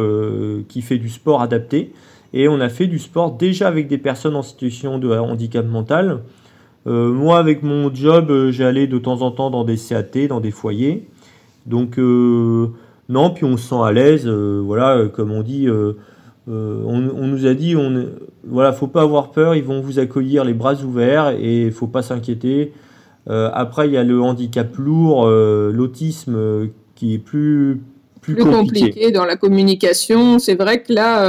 qui 0.68 0.82
fait 0.82 0.98
du 0.98 1.10
sport 1.10 1.42
adapté 1.42 1.94
et 2.34 2.48
on 2.48 2.60
a 2.60 2.70
fait 2.70 2.88
du 2.88 3.00
sport 3.00 3.34
déjà 3.34 3.68
avec 3.68 3.88
des 3.88 3.98
personnes 3.98 4.36
en 4.36 4.42
situation 4.42 4.98
de 4.98 5.10
handicap 5.10 5.66
mental. 5.66 6.22
Euh, 6.86 7.14
moi, 7.14 7.38
avec 7.38 7.64
mon 7.64 7.94
job, 7.94 8.30
euh, 8.30 8.52
j'allais 8.52 8.88
de 8.88 8.98
temps 8.98 9.22
en 9.22 9.32
temps 9.32 9.50
dans 9.50 9.64
des 9.64 9.78
CAT, 9.78 10.28
dans 10.28 10.42
des 10.42 10.52
foyers. 10.52 11.08
Donc, 11.66 11.98
euh, 11.98 12.68
non, 13.08 13.30
puis 13.30 13.46
on 13.46 13.56
se 13.56 13.70
sent 13.70 13.82
à 13.84 13.92
l'aise. 13.92 14.28
voilà, 14.28 15.08
comme 15.08 15.32
on 15.32 15.44
dit, 15.44 15.68
on, 16.48 17.00
nous 17.00 17.46
a 17.46 17.54
dit, 17.54 17.76
on, 17.76 18.08
voilà, 18.46 18.74
faut 18.74 18.88
pas 18.88 19.04
avoir 19.04 19.32
peur, 19.32 19.56
ils 19.56 19.64
vont 19.64 19.80
vous 19.80 20.00
accueillir 20.00 20.44
les 20.44 20.54
bras 20.54 20.76
ouverts 20.84 21.36
et 21.40 21.72
faut 21.72 21.88
pas 21.88 22.02
s'inquiéter. 22.02 22.74
après, 23.28 23.88
il 23.88 23.94
y 23.94 23.98
a 23.98 24.04
le 24.04 24.22
handicap 24.22 24.76
lourd, 24.78 25.28
l'autisme 25.28 26.70
qui 27.04 27.16
est 27.16 27.20
plus 27.20 27.82
plus, 28.22 28.36
plus 28.36 28.46
compliqué. 28.46 29.12
dans 29.12 29.26
la 29.26 29.36
communication. 29.36 30.40
C'est 30.40 30.56
vrai 30.56 30.82
que 30.82 30.94
là, 30.94 31.26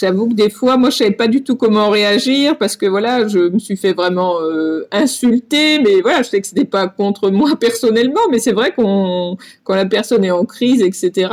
J'avoue 0.00 0.28
que 0.28 0.34
des 0.34 0.48
fois, 0.48 0.78
moi, 0.78 0.88
je 0.88 0.96
savais 0.96 1.10
pas 1.10 1.28
du 1.28 1.42
tout 1.44 1.56
comment 1.56 1.90
réagir 1.90 2.56
parce 2.56 2.74
que 2.74 2.86
voilà, 2.86 3.28
je 3.28 3.38
me 3.38 3.58
suis 3.58 3.76
fait 3.76 3.92
vraiment 3.92 4.40
euh, 4.40 4.86
insulter, 4.92 5.78
mais 5.78 6.00
voilà, 6.00 6.22
je 6.22 6.30
sais 6.30 6.40
que 6.40 6.46
c'était 6.46 6.64
pas 6.64 6.88
contre 6.88 7.30
moi 7.30 7.50
personnellement, 7.60 8.20
mais 8.30 8.38
c'est 8.38 8.52
vrai 8.52 8.72
qu'on, 8.72 9.36
quand 9.62 9.74
la 9.74 9.84
personne 9.84 10.24
est 10.24 10.30
en 10.30 10.46
crise, 10.46 10.80
etc., 10.80 11.30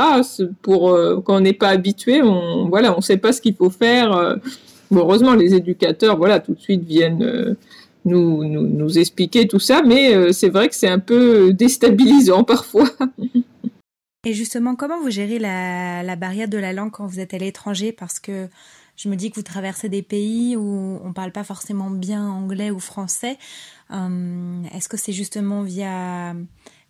pour 0.60 0.90
euh, 0.90 1.18
quand 1.24 1.36
on 1.36 1.40
n'est 1.40 1.54
pas 1.54 1.68
habitué, 1.68 2.22
on 2.22 2.68
voilà, 2.68 2.94
on 2.96 3.00
sait 3.00 3.16
pas 3.16 3.32
ce 3.32 3.40
qu'il 3.40 3.54
faut 3.54 3.70
faire. 3.70 4.12
Euh. 4.12 4.36
heureusement, 4.94 5.34
les 5.34 5.54
éducateurs, 5.54 6.18
voilà, 6.18 6.38
tout 6.38 6.52
de 6.52 6.60
suite 6.60 6.84
viennent. 6.84 7.56
Nous, 8.08 8.44
nous, 8.44 8.66
nous, 8.66 8.98
expliquer 8.98 9.46
tout 9.46 9.58
ça, 9.58 9.82
mais 9.82 10.32
c'est 10.32 10.48
vrai 10.48 10.68
que 10.68 10.74
c'est 10.74 10.88
un 10.88 10.98
peu 10.98 11.52
déstabilisant 11.52 12.44
parfois. 12.44 12.88
Et 14.24 14.32
justement, 14.32 14.74
comment 14.74 15.00
vous 15.00 15.10
gérez 15.10 15.38
la, 15.38 16.02
la, 16.02 16.16
barrière 16.16 16.48
de 16.48 16.58
la 16.58 16.72
langue 16.72 16.90
quand 16.90 17.06
vous 17.06 17.20
êtes 17.20 17.34
à 17.34 17.38
l'étranger? 17.38 17.92
Parce 17.92 18.18
que 18.18 18.48
je 18.98 19.08
me 19.08 19.14
dis 19.14 19.30
que 19.30 19.36
vous 19.36 19.42
traversez 19.42 19.88
des 19.88 20.02
pays 20.02 20.56
où 20.56 21.00
on 21.04 21.08
ne 21.08 21.12
parle 21.12 21.30
pas 21.30 21.44
forcément 21.44 21.88
bien 21.88 22.26
anglais 22.26 22.72
ou 22.72 22.80
français. 22.80 23.38
Hum, 23.90 24.64
est-ce 24.74 24.88
que 24.88 24.96
c'est 24.96 25.12
justement 25.12 25.62
via, 25.62 26.34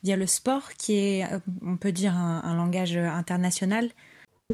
via 0.02 0.16
le 0.16 0.26
sport 0.26 0.72
qui 0.78 0.94
est, 0.94 1.26
on 1.64 1.76
peut 1.76 1.92
dire, 1.92 2.14
un, 2.16 2.56
langage 2.56 2.96
international? 2.96 3.90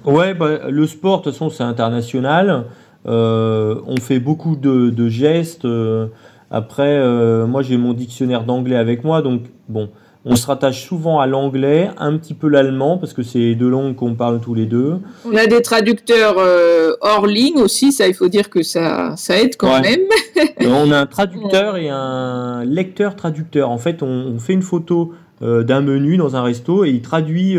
Ouais, 0.04 0.34
bah, 0.34 0.68
le 0.68 0.86
sport, 0.88 1.20
de 1.20 1.24
toute 1.24 1.34
façon, 1.34 1.48
c'est 1.48 1.62
international. 1.62 2.66
Euh, 3.06 3.80
on 3.86 3.98
fait 3.98 4.18
beaucoup 4.18 4.56
de, 4.56 4.90
de 4.90 5.08
gestes. 5.08 5.64
Euh, 5.64 6.08
après, 6.50 6.98
euh, 6.98 7.46
moi, 7.46 7.62
j'ai 7.62 7.76
mon 7.76 7.92
dictionnaire 7.92 8.44
d'anglais 8.44 8.76
avec 8.76 9.04
moi, 9.04 9.22
donc 9.22 9.42
bon, 9.68 9.88
on 10.24 10.36
se 10.36 10.46
rattache 10.46 10.86
souvent 10.86 11.20
à 11.20 11.26
l'anglais, 11.26 11.90
un 11.98 12.16
petit 12.16 12.34
peu 12.34 12.48
l'allemand, 12.48 12.96
parce 12.96 13.12
que 13.12 13.22
c'est 13.22 13.54
deux 13.54 13.68
langues 13.68 13.94
qu'on 13.94 14.14
parle 14.14 14.40
tous 14.40 14.54
les 14.54 14.66
deux. 14.66 14.98
On 15.26 15.36
a 15.36 15.46
des 15.46 15.62
traducteurs 15.62 16.36
euh, 16.38 16.92
hors 17.00 17.26
ligne 17.26 17.58
aussi, 17.58 17.92
ça 17.92 18.08
il 18.08 18.14
faut 18.14 18.28
dire 18.28 18.50
que 18.50 18.62
ça, 18.62 19.14
ça 19.16 19.38
aide 19.38 19.56
quand 19.56 19.80
même. 19.80 20.00
On 20.60 20.90
a 20.92 20.98
un 20.98 21.06
traducteur 21.06 21.76
et 21.76 21.88
un 21.90 22.64
lecteur-traducteur. 22.64 23.70
En 23.70 23.78
fait, 23.78 24.02
on, 24.02 24.38
fait 24.38 24.54
une 24.54 24.62
photo 24.62 25.12
euh, 25.42 25.62
d'un 25.62 25.80
menu 25.80 26.16
dans 26.16 26.36
un 26.36 26.42
resto 26.42 26.84
et 26.84 26.90
il 26.90 27.02
traduit 27.02 27.56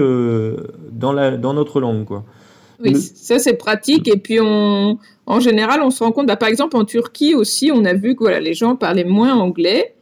dans, 0.92 1.14
la, 1.14 1.38
dans 1.38 1.54
notre 1.54 1.80
langue. 1.80 2.06
Quoi. 2.06 2.24
Oui, 2.84 2.96
ça 2.96 3.40
c'est 3.40 3.54
pratique. 3.54 4.08
Et 4.08 4.18
puis 4.18 4.40
on, 4.42 4.98
en 5.26 5.40
général, 5.40 5.82
on 5.82 5.90
se 5.90 6.04
rend 6.04 6.12
compte, 6.12 6.28
bah, 6.28 6.36
par 6.36 6.50
exemple 6.50 6.78
en 6.78 6.86
Turquie 6.86 7.36
aussi, 7.36 7.72
on 7.74 7.86
a 7.86 7.94
vu 7.94 8.16
que 8.16 8.20
voilà, 8.20 8.40
les 8.40 8.54
gens 8.54 8.76
parlaient 8.76 9.04
moins 9.04 9.34
anglais. 9.34 9.96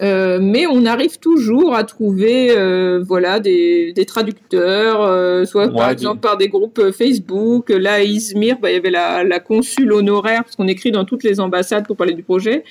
Euh, 0.00 0.38
mais 0.40 0.66
on 0.66 0.86
arrive 0.86 1.18
toujours 1.18 1.74
à 1.74 1.82
trouver 1.82 2.56
euh, 2.56 3.02
voilà 3.04 3.40
des, 3.40 3.92
des 3.92 4.06
traducteurs, 4.06 5.02
euh, 5.02 5.44
soit 5.44 5.72
par 5.72 5.90
exemple 5.90 6.20
par 6.20 6.36
des 6.36 6.48
groupes 6.48 6.92
Facebook. 6.92 7.70
Là 7.70 7.94
à 7.94 8.02
Izmir, 8.02 8.58
bah, 8.60 8.70
il 8.70 8.74
y 8.74 8.78
avait 8.78 8.90
la, 8.90 9.24
la 9.24 9.40
consul 9.40 9.92
honoraire 9.92 10.44
parce 10.44 10.54
qu'on 10.54 10.68
écrit 10.68 10.92
dans 10.92 11.04
toutes 11.04 11.24
les 11.24 11.40
ambassades 11.40 11.86
pour 11.86 11.96
parler 11.96 12.14
du 12.14 12.22
projet, 12.22 12.62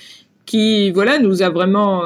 qui 0.46 0.90
voilà 0.90 1.18
nous 1.18 1.42
a 1.42 1.50
vraiment 1.50 2.02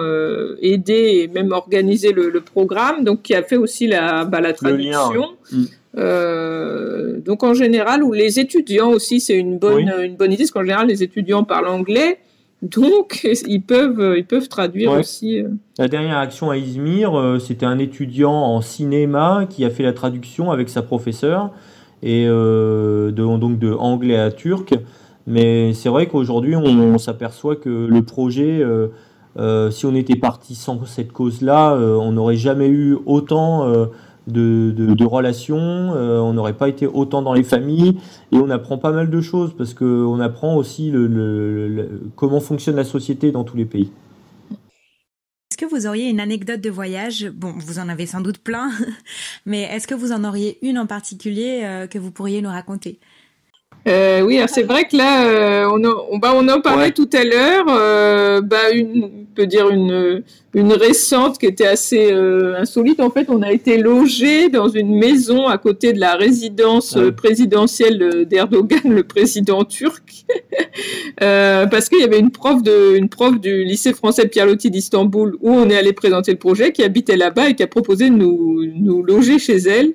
aidé 0.60 1.20
et 1.22 1.28
même 1.28 1.52
organisé 1.52 2.12
le, 2.12 2.28
le, 2.28 2.40
programme, 2.40 3.04
donc 3.04 3.22
qui 3.22 3.34
a 3.34 3.44
fait 3.44 3.56
aussi 3.56 3.86
la, 3.86 4.24
bah, 4.24 4.40
la 4.40 4.52
traduction. 4.52 5.36
Mm. 5.94 7.20
donc 7.20 7.42
en 7.42 7.54
général, 7.54 8.02
ou 8.02 8.12
les 8.12 8.40
étudiants 8.40 8.90
aussi, 8.90 9.20
c'est 9.20 9.36
une 9.36 9.58
bonne 9.58 9.92
une 10.02 10.16
bonne 10.16 10.32
idée 10.32 10.44
parce 10.44 10.50
qu'en 10.50 10.62
général 10.62 10.86
les 10.86 11.02
étudiants 11.02 11.44
parlent 11.44 11.68
anglais. 11.68 12.18
Donc, 12.62 13.26
ils 13.46 13.60
peuvent, 13.60 14.14
ils 14.16 14.24
peuvent 14.24 14.48
traduire 14.48 14.92
aussi. 14.92 15.40
Euh. 15.40 15.48
La 15.78 15.88
dernière 15.88 16.18
action 16.18 16.50
à 16.50 16.56
Izmir, 16.56 17.18
euh, 17.18 17.38
c'était 17.38 17.66
un 17.66 17.78
étudiant 17.78 18.32
en 18.32 18.60
cinéma 18.60 19.46
qui 19.50 19.64
a 19.64 19.70
fait 19.70 19.82
la 19.82 19.92
traduction 19.92 20.50
avec 20.50 20.68
sa 20.68 20.82
professeure, 20.82 21.50
et 22.02 22.24
euh, 22.26 23.10
de, 23.10 23.36
donc 23.36 23.58
de 23.58 23.72
anglais 23.72 24.18
à 24.18 24.30
turc. 24.30 24.74
Mais 25.26 25.72
c'est 25.74 25.88
vrai 25.88 26.06
qu'aujourd'hui, 26.06 26.56
on, 26.56 26.98
s'aperçoit 26.98 27.54
que 27.54 27.68
le 27.68 28.02
projet, 28.02 28.60
si 29.70 29.86
on 29.86 29.94
était 29.94 30.16
parti 30.16 30.56
sans 30.56 30.84
cette 30.84 31.12
cause-là, 31.12 31.76
on 31.76 32.10
n'aurait 32.10 32.34
jamais 32.34 32.66
eu 32.66 32.96
autant 33.06 33.88
de, 34.26 35.04
relations, 35.04 35.94
euh, 35.94 36.18
on 36.20 36.32
n'aurait 36.32 36.56
pas 36.56 36.68
été 36.68 36.86
autant 36.86 37.22
dans 37.22 37.34
les 37.34 37.42
familles 37.42 37.98
et 38.30 38.36
on 38.36 38.50
apprend 38.50 38.78
pas 38.78 38.92
mal 38.92 39.10
de 39.10 39.20
choses 39.20 39.54
parce 39.56 39.74
qu'on 39.74 40.20
apprend 40.20 40.56
aussi 40.56 40.90
le, 40.90 42.10
comment 42.16 42.40
fonctionne 42.40 42.76
la 42.76 42.84
société 42.84 43.32
dans 43.32 43.44
tous 43.44 43.56
les 43.56 43.64
pays. 43.64 43.90
Est-ce 45.50 45.58
que 45.58 45.66
vous 45.66 45.86
auriez 45.86 46.08
une 46.08 46.20
anecdote 46.20 46.60
de 46.60 46.70
voyage? 46.70 47.28
Bon, 47.28 47.52
vous 47.56 47.78
en 47.78 47.88
avez 47.88 48.06
sans 48.06 48.20
doute 48.20 48.38
plein, 48.38 48.70
mais 49.46 49.62
est-ce 49.62 49.86
que 49.86 49.94
vous 49.94 50.12
en 50.12 50.24
auriez 50.24 50.58
une 50.66 50.78
en 50.78 50.86
particulier 50.86 51.60
euh, 51.64 51.86
que 51.86 51.98
vous 51.98 52.10
pourriez 52.10 52.40
nous 52.40 52.48
raconter? 52.48 53.00
Euh, 53.88 54.20
oui, 54.22 54.40
c'est 54.46 54.62
vrai 54.62 54.84
que 54.84 54.96
là, 54.96 55.26
euh, 55.26 55.68
on, 55.72 55.84
en, 55.84 56.06
on, 56.10 56.18
bah, 56.18 56.32
on 56.34 56.46
en 56.48 56.60
parlait 56.60 56.92
tout 56.92 57.10
à 57.12 57.24
l'heure. 57.24 57.66
Euh, 57.68 58.40
bah, 58.40 58.70
une, 58.72 59.04
on 59.04 59.34
peut 59.34 59.46
dire 59.46 59.70
une, 59.70 60.22
une 60.54 60.72
récente 60.72 61.38
qui 61.38 61.46
était 61.46 61.66
assez 61.66 62.12
euh, 62.12 62.56
insolite. 62.58 63.00
En 63.00 63.10
fait, 63.10 63.28
on 63.28 63.42
a 63.42 63.50
été 63.50 63.78
logé 63.78 64.48
dans 64.48 64.68
une 64.68 64.96
maison 64.96 65.48
à 65.48 65.58
côté 65.58 65.92
de 65.92 66.00
la 66.00 66.14
résidence 66.14 66.96
oui. 66.96 67.10
présidentielle 67.12 68.26
d'Erdogan, 68.28 68.80
le 68.84 69.02
président 69.02 69.64
turc, 69.64 70.24
Euh, 71.22 71.66
parce 71.66 71.88
qu'il 71.88 72.00
y 72.00 72.04
avait 72.04 72.18
une 72.18 72.30
prof 72.30 72.62
de, 72.62 72.96
une 72.96 73.08
prof 73.08 73.38
du 73.38 73.64
lycée 73.64 73.92
français 73.92 74.26
Pierre 74.26 74.46
Loti 74.46 74.70
d'Istanbul 74.70 75.36
où 75.40 75.50
on 75.50 75.68
est 75.68 75.76
allé 75.76 75.92
présenter 75.92 76.32
le 76.32 76.38
projet, 76.38 76.72
qui 76.72 76.82
habitait 76.82 77.16
là-bas 77.16 77.50
et 77.50 77.54
qui 77.54 77.62
a 77.62 77.66
proposé 77.66 78.10
de 78.10 78.14
nous, 78.14 78.64
nous 78.74 79.02
loger 79.02 79.38
chez 79.38 79.56
elle. 79.56 79.92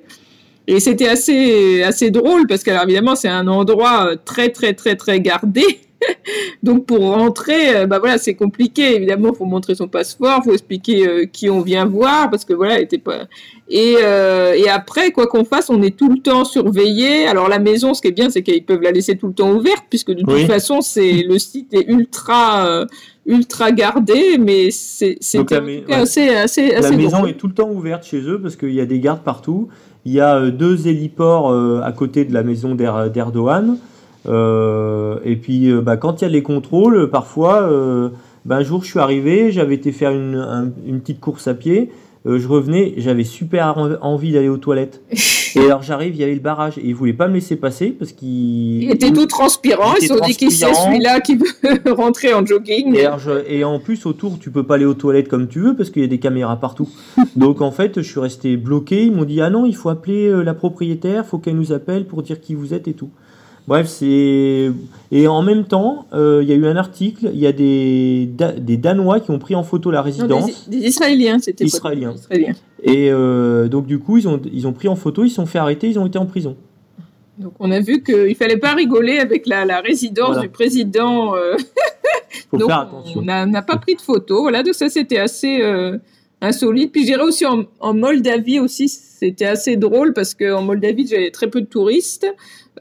Et 0.68 0.80
c'était 0.80 1.08
assez, 1.08 1.82
assez 1.82 2.10
drôle 2.10 2.46
parce 2.46 2.62
que, 2.62 2.70
alors, 2.70 2.82
évidemment, 2.84 3.16
c'est 3.16 3.28
un 3.28 3.48
endroit 3.48 4.10
euh, 4.10 4.16
très, 4.22 4.50
très, 4.50 4.74
très, 4.74 4.96
très 4.96 5.18
gardé. 5.18 5.64
Donc, 6.62 6.84
pour 6.84 7.00
rentrer, 7.00 7.74
euh, 7.74 7.86
bah 7.86 7.98
voilà, 7.98 8.18
c'est 8.18 8.34
compliqué. 8.34 8.94
Évidemment, 8.96 9.32
faut 9.32 9.46
montrer 9.46 9.74
son 9.74 9.88
passeport, 9.88 10.44
faut 10.44 10.52
expliquer 10.52 11.08
euh, 11.08 11.24
qui 11.24 11.48
on 11.48 11.62
vient 11.62 11.86
voir 11.86 12.30
parce 12.30 12.44
que 12.44 12.52
voilà, 12.52 12.80
était 12.80 12.98
pas. 12.98 13.28
Et, 13.70 13.96
euh, 14.02 14.54
et 14.54 14.68
après, 14.68 15.10
quoi 15.10 15.26
qu'on 15.26 15.44
fasse, 15.44 15.70
on 15.70 15.82
est 15.82 15.96
tout 15.96 16.10
le 16.10 16.18
temps 16.18 16.44
surveillé. 16.44 17.26
Alors, 17.26 17.48
la 17.48 17.58
maison, 17.58 17.94
ce 17.94 18.02
qui 18.02 18.08
est 18.08 18.12
bien, 18.12 18.28
c'est 18.28 18.42
qu'ils 18.42 18.64
peuvent 18.64 18.82
la 18.82 18.92
laisser 18.92 19.16
tout 19.16 19.28
le 19.28 19.34
temps 19.34 19.52
ouverte 19.52 19.84
puisque 19.88 20.12
de 20.12 20.22
toute 20.22 20.46
façon, 20.46 20.82
c'est 20.82 21.22
le 21.22 21.38
site 21.38 21.72
est 21.74 21.88
ultra, 21.88 22.66
euh, 22.66 22.86
ultra 23.26 23.72
gardé, 23.72 24.38
mais 24.38 24.70
c'est 24.70 25.18
ouais. 25.34 25.82
assez, 25.90 26.28
assez, 26.28 26.72
La 26.72 26.78
assez 26.78 26.96
maison 26.96 27.18
drôle. 27.18 27.30
est 27.30 27.34
tout 27.34 27.48
le 27.48 27.54
temps 27.54 27.70
ouverte 27.70 28.04
chez 28.04 28.20
eux 28.20 28.40
parce 28.40 28.56
qu'il 28.56 28.72
y 28.74 28.80
a 28.80 28.86
des 28.86 29.00
gardes 29.00 29.22
partout. 29.22 29.68
Il 30.08 30.14
y 30.14 30.20
a 30.20 30.36
euh, 30.36 30.50
deux 30.50 30.88
héliports 30.88 31.50
euh, 31.52 31.82
à 31.84 31.92
côté 31.92 32.24
de 32.24 32.32
la 32.32 32.42
maison 32.42 32.74
d'Er- 32.74 33.10
d'Erdogan. 33.10 33.76
Euh, 34.26 35.18
et 35.22 35.36
puis, 35.36 35.70
bah, 35.82 35.98
quand 35.98 36.22
il 36.22 36.24
y 36.24 36.28
a 36.28 36.30
les 36.30 36.42
contrôles, 36.42 37.10
parfois, 37.10 37.68
bah, 38.46 38.56
un 38.56 38.62
jour 38.62 38.82
je 38.82 38.88
suis 38.90 38.98
arrivé, 38.98 39.52
j'avais 39.52 39.74
été 39.74 39.92
faire 39.92 40.10
une, 40.12 40.34
un- 40.36 40.70
une 40.86 41.00
petite 41.00 41.20
course 41.20 41.46
à 41.46 41.52
pied. 41.54 41.90
Je 42.24 42.48
revenais, 42.48 42.94
j'avais 42.96 43.24
super 43.24 43.76
en- 43.76 43.92
envie 44.00 44.32
d'aller 44.32 44.48
aux 44.48 44.56
toilettes. 44.56 45.02
Et 45.56 45.64
alors 45.64 45.82
j'arrive, 45.82 46.14
il 46.14 46.20
y 46.20 46.24
avait 46.24 46.34
le 46.34 46.40
barrage 46.40 46.78
et 46.78 46.82
ils 46.84 46.94
voulaient 46.94 47.12
pas 47.12 47.28
me 47.28 47.34
laisser 47.34 47.56
passer 47.56 47.88
parce 47.90 48.12
qu'ils. 48.12 48.82
Il 48.82 48.90
était 48.90 49.10
tout 49.12 49.26
transpirant. 49.26 49.94
Il 49.96 50.04
Ils 50.04 50.08
se 50.08 50.16
sont 50.16 50.24
dit 50.24 50.34
qui 50.36 50.50
c'est 50.50 50.72
celui-là 50.72 51.20
qui 51.20 51.36
veut 51.36 51.46
rentrer 51.94 52.34
en 52.34 52.44
jogging. 52.44 52.94
Et, 52.94 53.04
alors, 53.06 53.18
je- 53.18 53.44
et 53.48 53.64
en 53.64 53.78
plus, 53.78 54.06
autour, 54.06 54.38
tu 54.38 54.50
peux 54.50 54.64
pas 54.64 54.74
aller 54.76 54.84
aux 54.84 54.94
toilettes 54.94 55.28
comme 55.28 55.48
tu 55.48 55.60
veux 55.60 55.76
parce 55.76 55.90
qu'il 55.90 56.02
y 56.02 56.04
a 56.04 56.08
des 56.08 56.18
caméras 56.18 56.56
partout. 56.60 56.88
Donc 57.36 57.60
en 57.60 57.70
fait, 57.70 58.00
je 58.02 58.08
suis 58.10 58.20
resté 58.20 58.56
bloqué. 58.56 59.04
Ils 59.04 59.12
m'ont 59.12 59.24
dit 59.24 59.40
Ah 59.40 59.50
non, 59.50 59.66
il 59.66 59.76
faut 59.76 59.88
appeler 59.88 60.26
euh, 60.28 60.42
la 60.42 60.54
propriétaire, 60.54 61.26
faut 61.26 61.38
qu'elle 61.38 61.56
nous 61.56 61.72
appelle 61.72 62.06
pour 62.06 62.22
dire 62.22 62.40
qui 62.40 62.54
vous 62.54 62.74
êtes 62.74 62.88
et 62.88 62.94
tout. 62.94 63.10
Bref, 63.68 63.86
c'est. 63.86 64.70
Et 65.12 65.28
en 65.28 65.42
même 65.42 65.64
temps, 65.64 66.06
euh, 66.14 66.40
il 66.42 66.48
y 66.48 66.52
a 66.52 66.56
eu 66.56 66.66
un 66.66 66.76
article 66.76 67.30
il 67.32 67.38
y 67.38 67.46
a 67.46 67.52
des, 67.52 68.26
Da- 68.32 68.52
des 68.52 68.76
Danois 68.78 69.20
qui 69.20 69.30
ont 69.30 69.38
pris 69.38 69.54
en 69.54 69.62
photo 69.62 69.90
la 69.90 69.98
Non, 69.98 70.04
résidence. 70.04 70.68
des, 70.68 70.78
des 70.80 70.86
Israéliens, 70.86 71.38
c'était 71.38 71.64
Israéliens. 71.64 72.14
Israéliens. 72.14 72.54
Et 72.82 73.10
euh, 73.10 73.68
donc, 73.68 73.86
du 73.86 73.98
coup, 73.98 74.16
ils 74.18 74.26
ont, 74.26 74.40
ils 74.52 74.66
ont 74.66 74.72
pris 74.72 74.88
en 74.88 74.96
photo, 74.96 75.22
ils 75.24 75.28
se 75.30 75.36
sont 75.36 75.46
fait 75.46 75.58
arrêter, 75.58 75.88
ils 75.88 75.98
ont 75.98 76.06
été 76.06 76.18
en 76.18 76.26
prison. 76.26 76.56
Donc 77.38 77.52
on 77.60 77.70
a 77.70 77.78
vu 77.80 78.02
qu'il 78.02 78.34
fallait 78.34 78.56
pas 78.56 78.74
rigoler 78.74 79.18
avec 79.18 79.46
la, 79.46 79.64
la 79.64 79.80
résidence 79.80 80.28
Voilà. 80.30 80.42
du 80.42 80.48
président. 80.48 81.36
euh, 81.36 81.54
faut 82.50 82.56
donc 82.56 82.68
faire 82.68 82.80
attention. 82.80 83.20
on 83.20 83.46
n'a 83.46 83.62
pas 83.62 83.76
pris 83.76 83.94
de 83.94 84.00
photos. 84.00 84.40
Voilà, 84.42 84.62
donc 84.64 84.74
ça 84.74 84.88
c'était 84.88 85.18
assez 85.18 85.60
euh, 85.62 85.98
insolite. 86.40 86.90
Puis 86.90 87.04
j'irai 87.06 87.22
aussi 87.22 87.46
en, 87.46 87.64
en 87.80 87.94
Moldavie 87.94 88.58
aussi, 88.58 88.88
c'était 88.88 89.46
assez 89.46 89.76
drôle 89.76 90.14
parce 90.14 90.34
qu'en 90.34 90.62
Moldavie 90.62 91.06
j'avais 91.06 91.30
très 91.30 91.48
peu 91.48 91.60
de 91.60 91.66
touristes. 91.66 92.26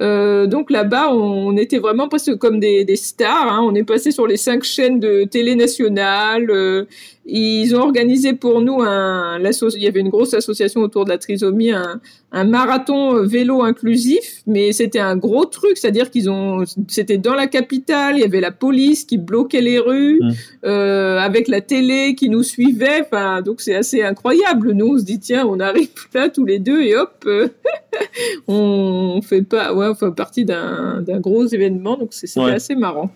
Euh, 0.02 0.48
donc 0.48 0.70
là-bas, 0.70 1.12
on, 1.12 1.56
était 1.58 1.80
vraiment 1.80 2.08
presque 2.08 2.36
comme 2.38 2.60
des, 2.60 2.86
des 2.86 2.96
stars. 2.96 3.52
hein. 3.52 3.62
On 3.64 3.74
est 3.76 3.84
passé 3.84 4.12
sur 4.12 4.28
les 4.28 4.38
cinq 4.38 4.64
chaînes 4.64 5.00
de 5.00 5.24
télé 5.24 5.56
nationales. 5.56 6.50
euh, 6.52 6.86
ils 7.30 7.76
ont 7.76 7.82
organisé 7.82 8.32
pour 8.34 8.62
nous 8.62 8.82
un. 8.82 9.38
Il 9.40 9.82
y 9.84 9.88
avait 9.88 10.00
une 10.00 10.10
grosse 10.10 10.34
association 10.34 10.82
autour 10.82 11.04
de 11.06 11.10
la 11.10 11.18
trisomie, 11.18 11.72
un, 11.72 12.00
un 12.32 12.44
marathon 12.46 13.16
euh, 13.18 13.24
vélo 13.26 13.62
inclusif, 13.64 14.42
mais 14.48 14.72
c'était 14.72 15.00
un 15.00 15.18
gros 15.18 15.46
truc, 15.46 15.78
c'est-à-dire 15.78 16.10
qu'ils 16.10 16.30
ont, 16.30 16.64
c'était 16.88 17.18
dans 17.18 17.34
la 17.34 17.48
capitale, 17.48 18.16
il 18.16 18.22
y 18.22 18.24
avait 18.24 18.40
la 18.42 18.52
police 18.52 19.04
qui 19.04 19.18
bloquait 19.18 19.62
les 19.62 19.78
rues, 19.80 20.20
Mm. 20.22 20.32
euh, 20.66 21.20
avec 21.20 21.48
la 21.50 21.60
télé 21.62 22.16
qui 22.16 22.30
nous 22.30 22.44
suivait, 22.44 23.02
enfin, 23.06 23.42
donc 23.42 23.60
c'est 23.62 23.76
assez 23.76 24.02
incroyable. 24.04 24.72
Nous, 24.72 24.94
on 24.96 24.98
se 24.98 25.04
dit 25.04 25.20
tiens, 25.20 25.46
on 25.46 25.60
arrive 25.60 25.90
là 26.14 26.30
tous 26.30 26.46
les 26.46 26.60
deux 26.60 26.82
et 26.82 26.96
hop, 26.96 27.24
euh, 27.26 27.50
on 28.48 29.22
fait 29.22 29.42
pas, 29.44 29.74
ouais, 29.74 29.88
on 29.88 29.96
fait 29.96 30.12
partie 30.16 30.46
d'un 30.46 31.02
d'un 31.02 31.20
gros 31.20 31.46
événement, 31.46 31.98
donc 31.98 32.10
c'est- 32.14 32.28
c'était 32.28 32.46
Ouais. 32.46 32.52
assez 32.54 32.76
marrant. 32.76 33.12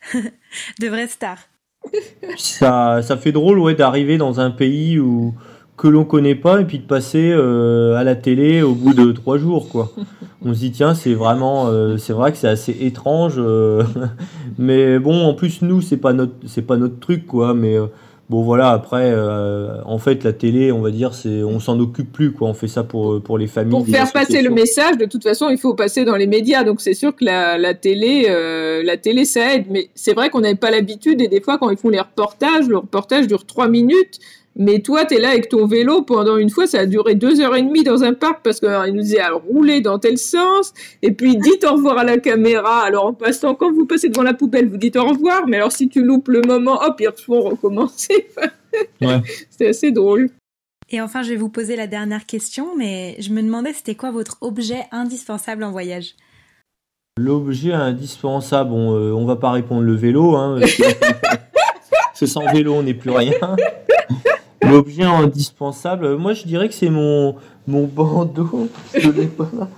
De 0.80 0.86
vraies 0.88 1.08
stars. 1.08 1.38
Ça, 2.36 3.00
ça 3.02 3.16
fait 3.16 3.32
drôle 3.32 3.58
ouais, 3.58 3.74
d'arriver 3.74 4.18
dans 4.18 4.40
un 4.40 4.50
pays 4.50 4.98
où, 4.98 5.34
que 5.78 5.88
l'on 5.88 6.04
connaît 6.04 6.34
pas 6.34 6.60
et 6.60 6.64
puis 6.64 6.78
de 6.78 6.86
passer 6.86 7.30
euh, 7.32 7.96
à 7.96 8.04
la 8.04 8.16
télé 8.16 8.62
au 8.62 8.74
bout 8.74 8.94
de 8.94 9.12
trois 9.12 9.38
jours. 9.38 9.68
Quoi. 9.68 9.92
On 10.44 10.52
se 10.52 10.58
dit, 10.58 10.72
tiens, 10.72 10.94
c'est 10.94 11.14
vraiment, 11.14 11.68
euh, 11.68 11.96
c'est 11.96 12.12
vrai 12.12 12.32
que 12.32 12.38
c'est 12.38 12.48
assez 12.48 12.76
étrange. 12.80 13.34
euh, 13.38 13.84
mais 14.58 14.98
bon, 14.98 15.24
en 15.24 15.34
plus, 15.34 15.62
nous, 15.62 15.80
c'est 15.80 15.96
pas 15.96 16.12
notre, 16.12 16.34
c'est 16.46 16.62
pas 16.62 16.76
notre 16.76 16.98
truc. 16.98 17.26
quoi. 17.26 17.54
Mais 17.54 17.76
bon, 18.28 18.42
voilà, 18.42 18.70
après, 18.70 19.10
euh, 19.12 19.82
en 19.84 19.98
fait, 19.98 20.24
la 20.24 20.32
télé, 20.32 20.72
on 20.72 20.80
va 20.80 20.90
dire, 20.90 21.14
c'est, 21.14 21.42
on 21.42 21.60
s'en 21.60 21.78
occupe 21.80 22.12
plus. 22.12 22.32
Quoi. 22.32 22.48
On 22.48 22.54
fait 22.54 22.68
ça 22.68 22.82
pour, 22.84 23.22
pour 23.22 23.38
les 23.38 23.46
familles. 23.46 23.70
Pour 23.70 23.86
faire 23.86 24.10
passer 24.12 24.42
le 24.42 24.50
message, 24.50 24.96
de 24.98 25.06
toute 25.06 25.22
façon, 25.22 25.48
il 25.50 25.58
faut 25.58 25.74
passer 25.74 26.04
dans 26.04 26.16
les 26.16 26.26
médias. 26.26 26.64
Donc 26.64 26.80
c'est 26.80 26.94
sûr 26.94 27.14
que 27.14 27.24
la, 27.24 27.58
la 27.58 27.74
télé, 27.74 28.26
euh, 28.28 28.82
la 28.82 28.96
télé, 28.96 29.24
ça 29.24 29.54
aide. 29.54 29.66
Mais 29.70 29.90
c'est 29.94 30.14
vrai 30.14 30.30
qu'on 30.30 30.40
n'avait 30.40 30.54
pas 30.54 30.70
l'habitude. 30.70 31.20
Et 31.20 31.28
des 31.28 31.40
fois, 31.40 31.58
quand 31.58 31.70
ils 31.70 31.78
font 31.78 31.90
les 31.90 32.00
reportages, 32.00 32.68
le 32.68 32.78
reportage 32.78 33.26
dure 33.26 33.44
trois 33.44 33.68
minutes. 33.68 34.18
Mais 34.58 34.80
toi, 34.80 35.04
tu 35.04 35.14
es 35.14 35.20
là 35.20 35.30
avec 35.30 35.48
ton 35.48 35.66
vélo 35.66 36.02
pendant 36.02 36.36
une 36.36 36.50
fois, 36.50 36.66
ça 36.66 36.80
a 36.80 36.86
duré 36.86 37.14
deux 37.14 37.40
heures 37.40 37.54
et 37.54 37.62
demie 37.62 37.84
dans 37.84 38.02
un 38.02 38.12
parc 38.12 38.42
parce 38.42 38.58
qu'il 38.58 38.92
nous 38.92 39.02
disait 39.02 39.20
à 39.20 39.30
rouler 39.30 39.80
dans 39.80 40.00
tel 40.00 40.18
sens. 40.18 40.74
Et 41.00 41.12
puis, 41.12 41.36
dites 41.36 41.64
au 41.64 41.74
revoir 41.74 41.98
à 41.98 42.04
la 42.04 42.18
caméra. 42.18 42.82
Alors, 42.82 43.06
en 43.06 43.14
passant, 43.14 43.54
quand 43.54 43.72
vous 43.72 43.86
passez 43.86 44.08
devant 44.08 44.24
la 44.24 44.34
poubelle, 44.34 44.68
vous 44.68 44.76
dites 44.76 44.96
au 44.96 45.04
revoir. 45.04 45.46
Mais 45.46 45.58
alors, 45.58 45.70
si 45.70 45.88
tu 45.88 46.02
loupes 46.02 46.26
le 46.26 46.42
moment, 46.42 46.82
hop, 46.82 47.00
ils 47.00 47.08
font 47.24 47.40
recommencer. 47.40 48.28
Ouais. 49.00 49.22
C'était 49.50 49.68
assez 49.68 49.90
drôle. 49.92 50.28
Et 50.90 51.00
enfin, 51.00 51.22
je 51.22 51.30
vais 51.30 51.36
vous 51.36 51.48
poser 51.48 51.74
la 51.74 51.86
dernière 51.86 52.26
question, 52.26 52.76
mais 52.76 53.16
je 53.18 53.30
me 53.30 53.42
demandais 53.42 53.72
c'était 53.72 53.94
quoi 53.94 54.10
votre 54.10 54.36
objet 54.42 54.84
indispensable 54.92 55.64
en 55.64 55.70
voyage? 55.70 56.14
L'objet 57.18 57.72
indispensable, 57.72 58.70
bon, 58.70 58.94
euh, 58.94 59.12
on 59.12 59.24
va 59.24 59.36
pas 59.36 59.50
répondre 59.50 59.82
le 59.82 59.94
vélo, 59.94 60.36
hein, 60.36 60.58
parce 60.60 60.76
que 62.20 62.26
sans 62.26 62.44
vélo 62.52 62.74
on 62.74 62.82
n'est 62.82 62.94
plus 62.94 63.10
rien. 63.10 63.34
L'objet 64.70 65.02
indispensable, 65.04 66.04
euh, 66.04 66.16
moi 66.18 66.32
je 66.32 66.44
dirais 66.44 66.68
que 66.68 66.74
c'est 66.74 66.90
mon, 66.90 67.36
mon 67.66 67.84
bandeau. 67.84 68.68
Je 68.94 69.10
l'ai 69.10 69.26
pas 69.26 69.48
là. 69.58 69.68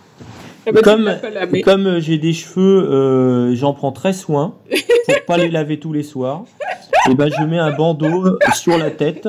Ah 0.67 0.73
bah, 0.73 0.83
Comme- 0.83 1.87
euh, 1.87 2.01
j'ai 2.01 2.19
des 2.19 2.33
cheveux, 2.35 2.87
euh, 2.91 3.55
j'en 3.55 3.73
prends 3.73 3.93
très 3.93 4.13
soin 4.13 4.55
pour 4.71 5.25
pas 5.27 5.39
les 5.39 5.49
laver 5.49 5.79
tous 5.81 5.93
les 5.93 6.03
soirs. 6.03 6.45
Et 7.11 7.15
ben 7.15 7.31
je 7.31 7.43
mets 7.45 7.59
un 7.59 7.75
bandeau 7.75 8.39
sur 8.55 8.77
la 8.77 8.91
tête 8.91 9.27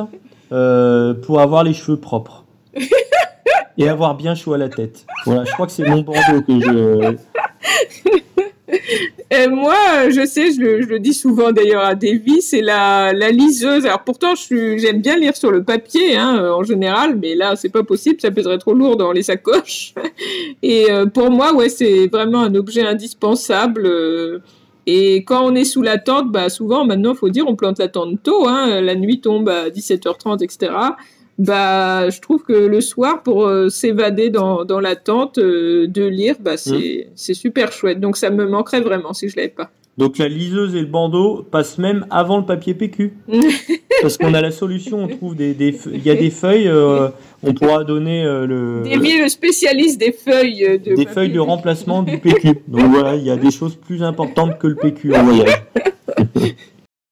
euh, 0.51 1.13
pour 1.13 1.39
avoir 1.39 1.63
les 1.63 1.73
cheveux 1.73 1.97
propres 1.97 2.43
et 3.77 3.87
avoir 3.87 4.15
bien 4.15 4.35
chaud 4.35 4.53
à 4.53 4.57
la 4.57 4.67
tête. 4.67 5.05
Voilà, 5.25 5.45
je 5.45 5.51
crois 5.53 5.67
que 5.67 5.71
c'est 5.71 5.87
mon 5.87 6.01
bandeau 6.01 6.41
que 6.45 6.59
je. 6.59 7.15
Et 9.33 9.47
moi, 9.47 9.77
euh, 9.95 10.11
je 10.11 10.25
sais, 10.25 10.51
je 10.51 10.59
le, 10.59 10.99
dis 10.99 11.13
souvent 11.13 11.53
d'ailleurs 11.53 11.85
à 11.85 11.95
Davy, 11.95 12.41
c'est 12.41 12.59
la, 12.59 13.13
la 13.13 13.31
liseuse. 13.31 13.85
Alors 13.85 14.03
pourtant, 14.03 14.33
j'aime 14.35 14.99
bien 14.99 15.15
lire 15.15 15.37
sur 15.37 15.51
le 15.51 15.63
papier 15.63 16.17
hein, 16.17 16.37
euh, 16.37 16.51
en 16.51 16.63
général, 16.63 17.17
mais 17.17 17.33
là, 17.35 17.55
c'est 17.55 17.69
pas 17.69 17.83
possible, 17.83 18.19
ça 18.19 18.29
pèserait 18.29 18.57
trop 18.57 18.73
lourd 18.73 18.97
dans 18.97 19.13
les 19.13 19.23
sacoches. 19.23 19.93
Et 20.61 20.91
euh, 20.91 21.05
pour 21.05 21.31
moi, 21.31 21.53
ouais, 21.53 21.69
c'est 21.69 22.07
vraiment 22.07 22.41
un 22.41 22.53
objet 22.55 22.85
indispensable. 22.85 23.85
euh, 23.85 24.39
et 24.87 25.23
quand 25.23 25.45
on 25.45 25.53
est 25.53 25.63
sous 25.63 25.83
la 25.83 25.99
tente, 25.99 26.31
bah 26.31 26.49
souvent, 26.49 26.85
maintenant, 26.85 27.13
faut 27.13 27.29
dire, 27.29 27.45
on 27.47 27.55
plante 27.55 27.77
la 27.77 27.87
tente 27.87 28.21
tôt. 28.23 28.47
Hein, 28.47 28.81
la 28.81 28.95
nuit 28.95 29.21
tombe 29.21 29.47
à 29.47 29.69
17h30, 29.69 30.43
etc. 30.43 30.71
Bah, 31.37 32.09
je 32.09 32.19
trouve 32.19 32.43
que 32.43 32.53
le 32.53 32.81
soir, 32.81 33.23
pour 33.23 33.45
euh, 33.45 33.69
s'évader 33.69 34.29
dans, 34.29 34.63
dans 34.65 34.79
la 34.79 34.95
tente, 34.95 35.37
euh, 35.37 35.87
de 35.87 36.05
lire, 36.05 36.35
bah, 36.39 36.57
c'est 36.57 37.07
c'est 37.15 37.33
super 37.33 37.71
chouette. 37.71 37.99
Donc, 37.99 38.17
ça 38.17 38.29
me 38.29 38.47
manquerait 38.47 38.81
vraiment 38.81 39.13
si 39.13 39.29
je 39.29 39.35
l'avais 39.37 39.49
pas. 39.49 39.71
Donc 39.97 40.17
la 40.17 40.29
liseuse 40.29 40.73
et 40.75 40.79
le 40.79 40.85
bandeau 40.85 41.45
passent 41.51 41.77
même 41.77 42.05
avant 42.09 42.37
le 42.37 42.45
papier 42.45 42.73
PQ. 42.73 43.13
Parce 44.01 44.17
qu'on 44.17 44.33
a 44.33 44.41
la 44.41 44.51
solution, 44.51 45.03
on 45.03 45.07
trouve 45.07 45.35
des, 45.35 45.53
des 45.53 45.77
il 45.93 46.03
y 46.03 46.09
a 46.09 46.15
des 46.15 46.31
feuilles, 46.31 46.67
euh, 46.67 47.09
on 47.43 47.53
pourra 47.53 47.83
donner 47.83 48.23
euh, 48.25 48.47
le, 48.47 48.83
est 48.87 48.95
le 48.95 49.27
spécialiste 49.27 49.99
des 49.99 50.11
feuilles 50.11 50.79
de 50.83 50.95
des 50.95 51.05
feuilles 51.05 51.31
de 51.31 51.39
remplacement 51.39 52.03
du 52.03 52.17
PQ. 52.17 52.61
Donc 52.67 52.89
voilà, 52.89 53.15
il 53.15 53.23
y 53.23 53.29
a 53.29 53.35
des 53.35 53.51
choses 53.51 53.75
plus 53.75 54.01
importantes 54.01 54.57
que 54.57 54.67
le 54.67 54.75
PQ 54.75 55.13
en 55.13 55.23
voyage. 55.23 55.63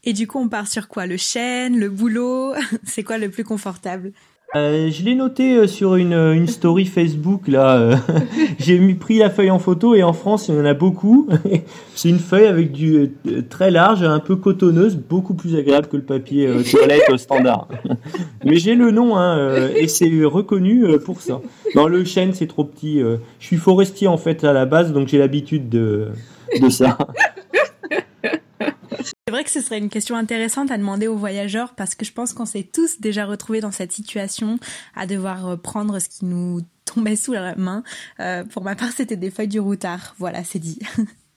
Et 0.04 0.14
du 0.14 0.28
coup, 0.28 0.40
on 0.40 0.48
part 0.48 0.68
sur 0.68 0.88
quoi? 0.88 1.06
Le 1.06 1.18
chêne, 1.18 1.78
le 1.78 1.90
boulot? 1.90 2.54
C'est 2.86 3.04
quoi 3.04 3.18
le 3.18 3.30
plus 3.30 3.44
confortable? 3.44 4.12
Euh, 4.56 4.90
je 4.90 5.04
l'ai 5.04 5.14
noté 5.14 5.56
euh, 5.58 5.68
sur 5.68 5.96
une, 5.96 6.14
une, 6.14 6.48
story 6.48 6.86
Facebook 6.88 7.48
là. 7.48 7.78
euh, 7.78 7.96
J'ai 8.60 8.80
pris 8.96 9.20
la 9.20 9.30
feuille 9.30 9.52
en 9.52 9.60
photo 9.60 9.94
et 9.94 10.02
en 10.02 10.14
France 10.14 10.48
il 10.48 10.56
y 10.56 10.58
en 10.60 10.66
a 10.66 10.74
beaucoup. 10.74 11.30
C'est 11.96 12.10
une 12.10 12.18
feuille 12.18 12.48
avec 12.48 12.72
du 12.72 12.96
euh, 13.28 13.44
très 13.48 13.70
large, 13.70 14.02
un 14.02 14.18
peu 14.18 14.36
cotonneuse, 14.38 14.96
beaucoup 14.96 15.36
plus 15.36 15.56
agréable 15.56 15.86
que 15.88 15.98
le 15.98 16.02
papier 16.04 16.48
euh, 16.48 16.64
toilette 16.64 17.04
euh, 17.12 17.18
standard. 17.18 17.68
Mais 18.44 18.56
j'ai 18.56 18.74
le 18.74 18.90
nom 18.90 19.16
hein, 19.18 19.38
euh, 19.38 19.70
et 19.76 19.88
c'est 19.88 20.10
reconnu 20.24 20.84
euh, 20.84 20.98
pour 20.98 21.22
ça. 21.22 21.42
Dans 21.76 21.88
le 21.88 22.04
chêne 22.04 22.34
c'est 22.34 22.48
trop 22.48 22.64
petit. 22.64 23.04
euh. 23.04 23.18
Je 23.40 23.46
suis 23.46 23.58
forestier 23.58 24.08
en 24.08 24.18
fait 24.18 24.44
à 24.44 24.52
la 24.52 24.66
base 24.66 24.94
donc 24.94 25.10
j'ai 25.10 25.20
l'habitude 25.20 25.70
de 25.70 26.08
de 26.60 26.70
ça. 26.70 26.98
C'est 29.30 29.34
vrai 29.34 29.44
que 29.44 29.52
ce 29.52 29.62
serait 29.62 29.78
une 29.78 29.90
question 29.90 30.16
intéressante 30.16 30.72
à 30.72 30.78
demander 30.80 31.06
aux 31.06 31.16
voyageurs 31.16 31.76
parce 31.76 31.94
que 31.94 32.04
je 32.04 32.12
pense 32.12 32.34
qu'on 32.34 32.48
s'est 32.48 32.64
tous 32.74 33.00
déjà 33.00 33.28
retrouvés 33.28 33.62
dans 33.62 33.70
cette 33.70 33.92
situation 33.92 34.58
à 34.96 35.06
devoir 35.06 35.50
euh, 35.50 35.56
prendre 35.56 36.00
ce 36.00 36.10
qui 36.10 36.26
nous 36.26 36.62
tombait 36.84 37.16
sous 37.16 37.34
la 37.34 37.56
main. 37.56 37.84
Euh, 38.20 38.44
pour 38.44 38.64
ma 38.64 38.74
part, 38.74 38.90
c'était 38.92 39.18
des 39.18 39.30
feuilles 39.30 39.48
du 39.48 39.60
routard. 39.60 40.16
Voilà, 40.18 40.44
c'est 40.44 40.58
dit. 40.58 40.80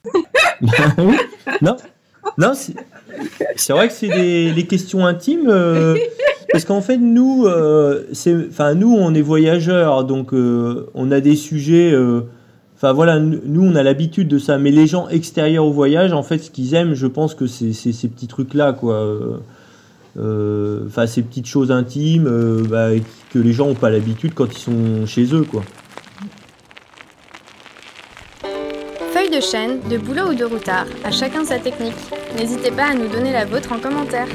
Non, 1.61 1.77
non, 2.39 2.53
c'est 3.55 3.73
vrai 3.73 3.89
que 3.89 3.93
c'est 3.93 4.09
des, 4.09 4.65
questions 4.67 5.05
intimes 5.05 5.49
euh, 5.49 5.95
parce 6.51 6.65
qu'en 6.65 6.81
fait 6.81 6.97
nous, 6.97 7.45
euh, 7.45 8.07
nous 8.75 8.91
on 8.91 9.13
est 9.13 9.21
voyageurs 9.21 10.03
donc 10.03 10.31
on 10.33 11.11
a 11.11 11.19
des 11.19 11.35
sujets. 11.35 11.93
Enfin 12.83 12.91
voilà, 12.91 13.17
nous 13.17 13.63
on 13.63 13.75
a 13.75 13.83
l'habitude 13.83 14.27
de 14.27 14.37
ça, 14.37 14.57
mais 14.57 14.69
les 14.69 14.87
gens 14.87 15.07
extérieurs 15.07 15.63
au 15.63 15.71
voyage, 15.71 16.11
en 16.11 16.21
fait, 16.21 16.39
ce 16.39 16.51
qu'ils 16.51 16.73
aiment, 16.73 16.95
je 16.95 17.07
pense 17.07 17.33
que 17.33 17.47
c'est 17.47 17.71
ces 17.71 18.09
petits 18.09 18.27
trucs-là, 18.27 18.73
quoi. 18.73 18.95
Euh, 18.95 19.37
euh, 20.19 20.81
Enfin, 20.85 21.07
ces 21.07 21.21
petites 21.21 21.45
choses 21.45 21.71
intimes 21.71 22.27
euh, 22.27 22.61
bah, 22.67 22.89
que 23.29 23.39
les 23.39 23.53
gens 23.53 23.67
n'ont 23.67 23.73
pas 23.73 23.89
l'habitude 23.89 24.33
quand 24.33 24.53
ils 24.53 24.59
sont 24.59 25.05
chez 25.05 25.33
eux, 25.33 25.45
quoi. 25.49 25.63
Feuille 29.13 29.29
de 29.29 29.39
chêne, 29.39 29.79
de 29.89 29.97
boulot 29.97 30.31
ou 30.31 30.35
de 30.35 30.43
routard, 30.43 30.85
à 31.05 31.11
chacun 31.11 31.45
sa 31.45 31.59
technique. 31.59 31.93
N'hésitez 32.37 32.71
pas 32.71 32.87
à 32.91 32.93
nous 32.95 33.07
donner 33.07 33.31
la 33.31 33.45
vôtre 33.45 33.71
en 33.71 33.79
commentaire. 33.79 34.27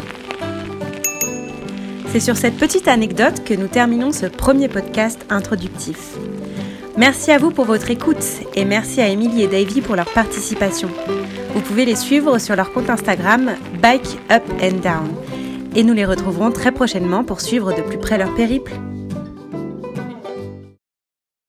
C'est 2.07 2.21
sur 2.21 2.39
cette 2.39 2.57
petite 2.57 2.89
anecdote 2.89 3.45
que 3.45 3.53
nous 3.53 3.69
terminons 3.69 4.11
ce 4.11 4.25
premier 4.25 4.69
podcast 4.69 5.27
introductif. 5.29 6.17
Merci 6.99 7.31
à 7.31 7.39
vous 7.39 7.53
pour 7.53 7.65
votre 7.65 7.93
écoute 7.93 8.25
et 8.57 8.65
merci 8.65 9.01
à 9.01 9.07
Émilie 9.07 9.45
et 9.45 9.47
Davy 9.47 9.83
pour 9.83 9.95
leur 9.95 10.13
participation. 10.13 10.89
Vous 11.55 11.61
pouvez 11.61 11.85
les 11.85 11.95
suivre 11.95 12.41
sur 12.41 12.57
leur 12.57 12.73
compte 12.73 12.91
Instagram 12.91 13.53
Bike 13.81 14.19
Up 14.33 14.43
and 14.61 14.81
Down. 14.83 15.09
Et 15.77 15.85
nous 15.85 15.95
les 15.95 16.05
retrouverons 16.05 16.51
très 16.51 16.73
prochainement 16.73 17.23
pour 17.23 17.41
suivre 17.41 17.73
de 17.73 17.83
plus 17.83 17.99
près 17.99 18.19
leur 18.19 18.35
périple. 18.35 18.73